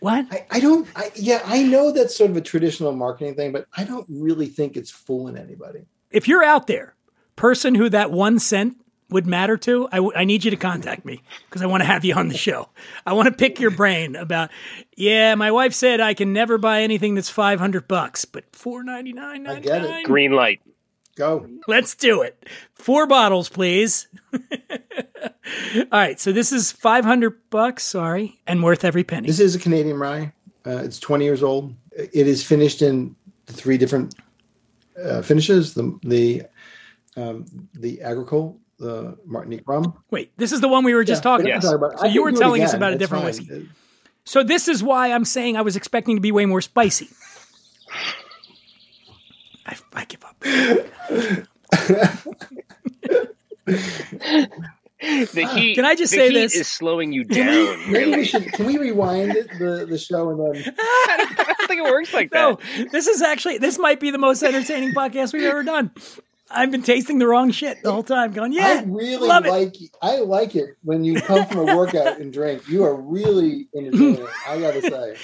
[0.00, 0.26] What?
[0.30, 0.86] I, I don't.
[0.94, 4.46] I, yeah, I know that's sort of a traditional marketing thing, but I don't really
[4.46, 5.86] think it's fooling anybody.
[6.10, 6.94] If you're out there,
[7.36, 8.76] person who that one cent
[9.10, 11.86] would matter to, I, w- I need you to contact me because I want to
[11.86, 12.68] have you on the show.
[13.06, 14.50] I want to pick your brain about.
[14.96, 18.82] Yeah, my wife said I can never buy anything that's five hundred bucks, but four
[18.82, 20.06] ninety nine I get it.
[20.06, 20.60] Green light.
[21.16, 21.48] Go.
[21.68, 22.44] Let's do it.
[22.74, 24.08] Four bottles, please.
[24.32, 29.28] All right, so this is 500 bucks, sorry, and worth every penny.
[29.28, 30.32] This is a Canadian rye.
[30.66, 31.74] Uh, it's 20 years old.
[31.92, 33.14] It is finished in
[33.46, 34.14] three different
[35.02, 36.42] uh, finishes: the the
[37.16, 39.94] um, the agricole, the Martinique rum.
[40.10, 41.74] Wait, this is the one we were just Yeah, talking we about.
[41.74, 41.98] about.
[42.00, 42.78] So I you were telling us again.
[42.78, 43.28] about a It's different fine.
[43.48, 43.68] whiskey.
[44.24, 47.08] So this is why I'm saying I was expecting to be way more spicy.
[49.66, 50.38] I, I give up.
[53.64, 55.74] The heat.
[55.74, 56.54] Can I just the say heat this?
[56.54, 57.78] is slowing you down.
[57.92, 58.50] Maybe we should.
[58.52, 60.74] Can we rewind it, the the show and then?
[60.78, 62.78] I don't think it works like No, that.
[62.78, 65.90] No, this is actually this might be the most entertaining podcast we've ever done.
[66.50, 69.50] I've been tasting the wrong shit the whole time, going, yeah, I really love it.
[69.50, 69.74] like.
[70.02, 72.68] I like it when you come from a workout and drink.
[72.68, 74.26] You are really entertaining.
[74.48, 75.16] I gotta say,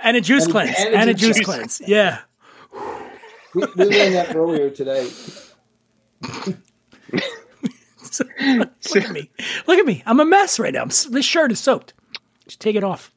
[0.00, 1.82] and a juice And- cleanse, and a and a juice juice cleanse.
[1.86, 2.20] Yeah.
[3.54, 5.08] we, we learned that earlier today.
[8.02, 9.30] So, look at me.
[9.66, 10.02] Look at me.
[10.06, 10.82] I'm a mess right now.
[10.82, 11.94] I'm, this shirt is soaked.
[12.46, 13.10] Just take it off.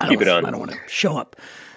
[0.00, 0.46] I don't Keep it wanna- on.
[0.46, 1.36] I don't want to show up.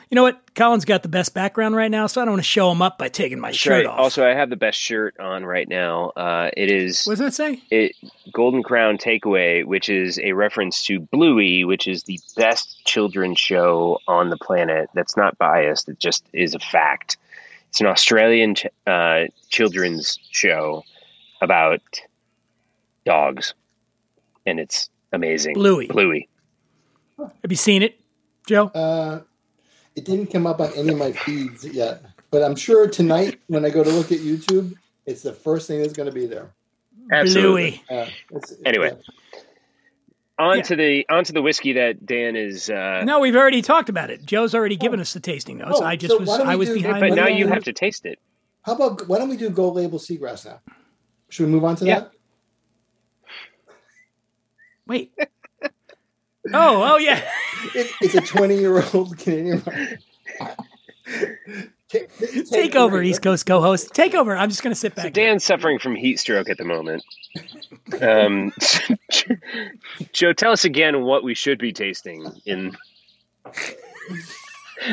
[0.10, 0.55] You know what?
[0.55, 2.97] Colin's got the best background right now, so I don't want to show him up
[2.97, 3.86] by taking my That's shirt right.
[3.86, 3.99] off.
[3.99, 6.12] Also, I have the best shirt on right now.
[6.16, 7.62] Uh, it is what does that say?
[7.70, 7.93] it
[8.32, 13.99] Golden Crown Takeaway, which is a reference to Bluey, which is the best children's show
[14.08, 14.89] on the planet.
[14.93, 17.18] That's not biased; it just is a fact.
[17.70, 20.84] It's an Australian ch- uh, children's show
[21.41, 21.82] about
[23.05, 23.53] dogs,
[24.45, 25.55] and it's amazing.
[25.55, 25.88] Bluey.
[25.88, 26.30] Bluey.
[27.20, 27.99] Have you seen it,
[28.47, 28.68] Joe?
[28.68, 29.20] Uh,
[29.97, 33.65] it didn't come up on any of my feeds yet, but I'm sure tonight when
[33.65, 34.75] I go to look at YouTube,
[35.05, 36.51] it's the first thing that's going to be there.
[37.11, 37.81] Absolutely.
[37.89, 38.91] Uh, it's, Anyway.
[38.95, 39.39] yeah.
[40.39, 40.63] On Yeah.
[40.63, 42.69] to the onto the whiskey that Dan is.
[42.69, 44.23] Uh, No, we've already talked about it.
[44.23, 45.79] Joe's already given us the tasting notes.
[45.81, 46.99] Oh, I just so was why I was do- behind.
[46.99, 48.19] but now Why don't you have to taste it.
[48.61, 50.59] How about why don't we do Gold Label Seagrass now?
[51.29, 51.99] Should we move on to Yeah.
[52.01, 52.11] that?
[54.85, 55.11] Wait.
[56.53, 57.23] Oh, oh yeah.
[57.73, 59.63] It, it's a 20 year old Canadian.
[61.89, 62.09] Take,
[62.49, 63.93] Take over, East Coast co-host.
[63.93, 64.35] Take over.
[64.37, 65.03] I'm just going to sit back.
[65.03, 65.29] So here.
[65.29, 67.03] Dan's suffering from heat stroke at the moment.
[68.01, 68.53] Um,
[70.13, 72.77] Joe, tell us again what we should be tasting in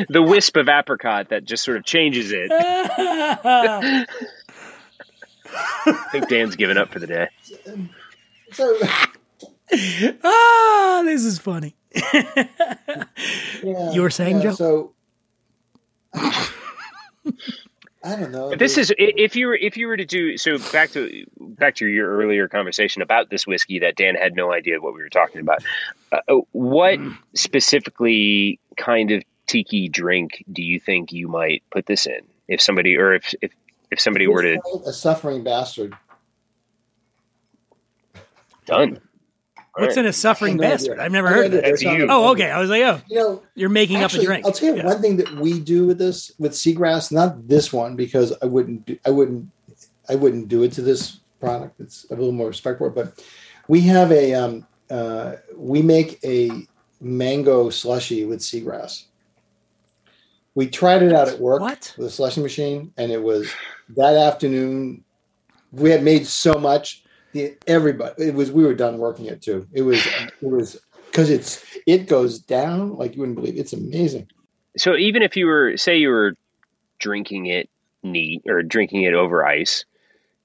[0.09, 2.49] the wisp of apricot that just sort of changes it.
[2.51, 4.05] I
[6.11, 7.29] think Dan's given up for the day.
[8.53, 8.77] So
[10.23, 11.75] ah, this is funny.
[11.93, 12.45] yeah,
[13.93, 14.53] You were saying, yeah, Joe?
[14.53, 14.93] So
[18.05, 18.49] I don't know.
[18.49, 21.75] But this is if you were if you were to do so back to back
[21.75, 25.09] to your earlier conversation about this whiskey that Dan had no idea what we were
[25.09, 25.63] talking about.
[26.11, 26.99] Uh, uh, what
[27.33, 32.95] specifically kind of tiki drink do you think you might put this in if somebody
[32.97, 33.51] or if if,
[33.89, 35.97] if somebody were to a suffering bastard.
[38.67, 39.01] done?
[39.77, 40.99] What's in a suffering No bastard?
[40.99, 41.63] I've never heard of that.
[41.63, 41.83] That's.
[41.85, 42.49] Oh, okay.
[42.49, 44.45] I was like, oh, You know, you're making actually, up a drink.
[44.45, 44.85] I'll tell you Yeah.
[44.85, 48.85] one thing that we do with this with seagrass, not this one because I wouldn't
[48.85, 49.47] do, I wouldn't
[50.07, 51.79] I wouldn't do it to this product.
[51.79, 53.23] It's a little more respect for it, but
[53.67, 56.51] we have a um, uh, we make a
[57.01, 59.05] mango slushy with seagrass.
[60.53, 61.93] We tried it out at work What?
[61.97, 63.51] with a slushy machine, and it was
[63.97, 65.03] that afternoon.
[65.71, 67.03] We had made so much.
[67.35, 68.49] The, everybody, it was.
[68.49, 69.67] We were done working it too.
[69.73, 70.01] It was.
[70.41, 73.57] It was because it's it goes down like you wouldn't believe.
[73.57, 74.29] It's amazing.
[74.77, 76.37] So even if you were say you were
[76.97, 77.69] drinking it
[78.03, 79.83] neat or drinking it over ice,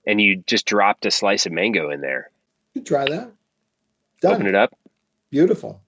[0.05, 2.33] and you just dropped a slice of mango in there,
[2.75, 3.31] You try that.
[4.21, 4.35] Done.
[4.35, 4.77] open it up.
[5.31, 5.81] Beautiful.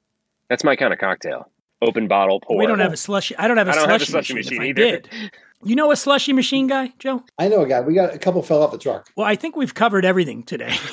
[0.49, 1.51] That's my kind of cocktail.
[1.81, 2.57] Open bottle, pour.
[2.59, 3.37] We don't have a slushy.
[3.37, 4.59] I don't have a I don't have a slushy slushy machine.
[4.77, 5.31] machine if I either.
[5.63, 5.71] did.
[5.71, 7.25] You know a slushy machine guy, Joe?
[7.39, 7.81] I know a guy.
[7.81, 9.11] We got a couple fell off the truck.
[9.17, 10.77] Well, I think we've covered everything today.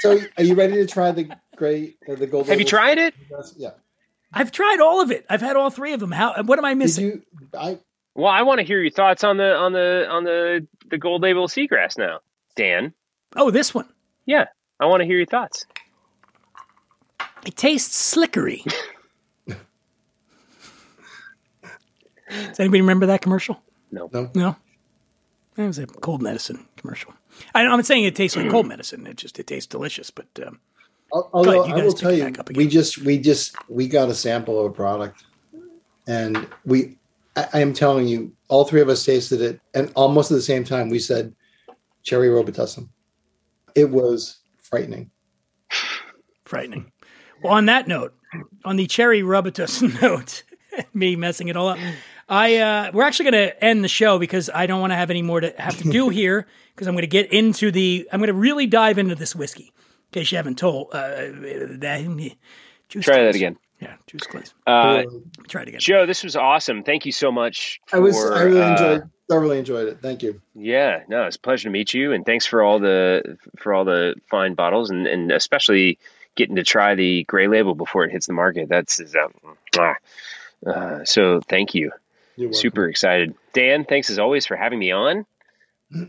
[0.00, 2.48] So, are you ready to try the gray, uh, the gold?
[2.48, 3.14] Have you tried it?
[3.56, 3.70] Yeah.
[4.32, 5.24] I've tried all of it.
[5.30, 6.12] I've had all three of them.
[6.12, 6.42] How?
[6.42, 7.06] What am I missing?
[7.06, 7.22] you?
[7.58, 7.78] I
[8.14, 11.22] Well, I want to hear your thoughts on the on the on the the gold
[11.22, 12.20] label seagrass now,
[12.56, 12.92] Dan.
[13.36, 13.88] Oh, this one.
[14.26, 14.44] Yeah,
[14.78, 15.64] I want to hear your thoughts.
[17.46, 18.64] It tastes slickery.
[22.48, 23.62] Does anybody remember that commercial?
[23.90, 24.10] No.
[24.12, 24.30] No.
[24.34, 24.56] No.
[25.56, 27.14] It was a cold medicine commercial.
[27.54, 29.06] I, I'm not saying it tastes like cold medicine.
[29.06, 30.10] It just it tastes delicious.
[30.10, 30.60] But um,
[31.12, 32.58] Although you I will tell you, back up again.
[32.58, 35.24] we just we just we got a sample of a product,
[36.06, 36.98] and we
[37.36, 40.42] I, I am telling you, all three of us tasted it, and almost at the
[40.42, 41.34] same time, we said
[42.02, 42.88] cherry robitussin.
[43.74, 45.10] It was frightening.
[46.44, 46.92] frightening.
[47.42, 48.14] Well, on that note,
[48.64, 50.42] on the cherry rubitus note,
[50.94, 51.78] me messing it all up,
[52.28, 55.10] I uh, we're actually going to end the show because I don't want to have
[55.10, 58.20] any more to have to do here because I'm going to get into the I'm
[58.20, 59.72] going to really dive into this whiskey.
[60.12, 62.36] In case you haven't told, uh, that,
[62.88, 63.58] juice Try that again.
[63.80, 64.54] Yeah, juice cleanse.
[64.66, 65.02] Uh,
[65.48, 65.80] Try it again.
[65.80, 66.84] Joe, this was awesome.
[66.84, 67.80] Thank you so much.
[67.86, 69.98] For, I was I really uh, enjoyed thoroughly enjoyed it.
[70.00, 70.40] Thank you.
[70.54, 73.84] Yeah, no, it's a pleasure to meet you, and thanks for all the for all
[73.84, 75.98] the fine bottles, and and especially
[76.34, 78.68] getting to try the gray label before it hits the market.
[78.68, 79.94] That's is, uh,
[80.66, 81.40] uh, so.
[81.40, 81.92] Thank you.
[82.36, 82.60] You're welcome.
[82.60, 83.84] Super excited, Dan.
[83.84, 85.26] Thanks as always for having me on.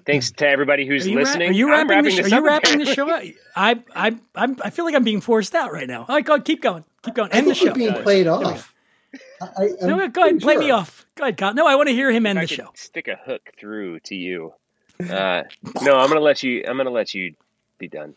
[0.06, 1.50] Thanks to everybody who's Are you, ra- listening.
[1.50, 3.10] are you I'm wrapping, the, this are you wrapping the show?
[3.16, 3.24] up?
[3.56, 6.00] I, I, I'm, I feel like I'm being forced out right now.
[6.02, 7.30] All right, go, keep going, keep going.
[7.32, 7.66] I End the show.
[7.66, 8.74] you're being played off.
[9.40, 11.06] I, I, No, go ahead, pretty play me off.
[11.16, 11.56] Go ahead, Colin.
[11.56, 12.72] No, I want to hear him end I the show.
[12.74, 14.54] Stick a hook through to you.
[15.00, 15.44] Uh,
[15.84, 16.66] no, I'm gonna let you.
[16.68, 17.36] I'm gonna let you
[17.78, 18.16] be done.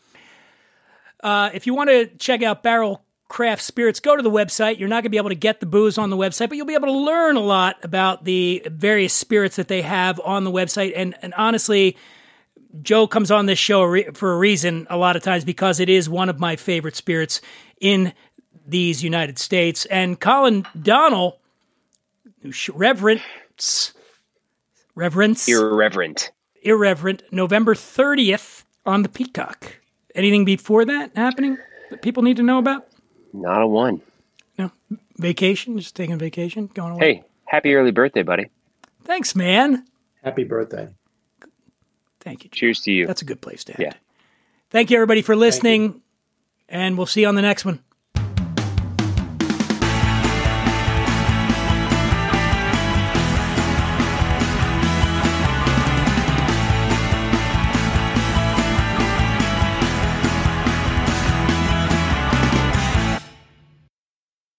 [1.23, 4.77] Uh, if you want to check out Barrell Craft Spirits, go to the website.
[4.77, 6.65] You're not going to be able to get the booze on the website, but you'll
[6.65, 10.51] be able to learn a lot about the various spirits that they have on the
[10.51, 10.91] website.
[10.97, 11.95] And, and honestly,
[12.81, 16.09] Joe comes on this show for a reason a lot of times because it is
[16.09, 17.39] one of my favorite spirits
[17.79, 18.11] in
[18.67, 19.85] these United States.
[19.85, 21.39] And Colin Donnell,
[22.73, 23.93] reverence,
[24.93, 26.31] reverence, Irreverent.
[26.63, 29.77] irreverent, November 30th on the Peacock.
[30.15, 31.57] Anything before that happening
[31.91, 32.90] that people need to know about?
[33.33, 34.01] Not a one.
[34.57, 34.71] No.
[35.17, 35.77] Vacation?
[35.77, 36.67] Just taking a vacation?
[36.73, 37.13] Going away?
[37.13, 38.49] Hey, happy early birthday, buddy.
[39.03, 39.85] Thanks, man.
[40.23, 40.89] Happy birthday.
[42.19, 42.49] Thank you.
[42.49, 42.59] Joe.
[42.59, 43.07] Cheers to you.
[43.07, 43.81] That's a good place to end.
[43.81, 43.93] Yeah.
[44.69, 46.01] Thank you, everybody, for listening,
[46.69, 47.79] and we'll see you on the next one.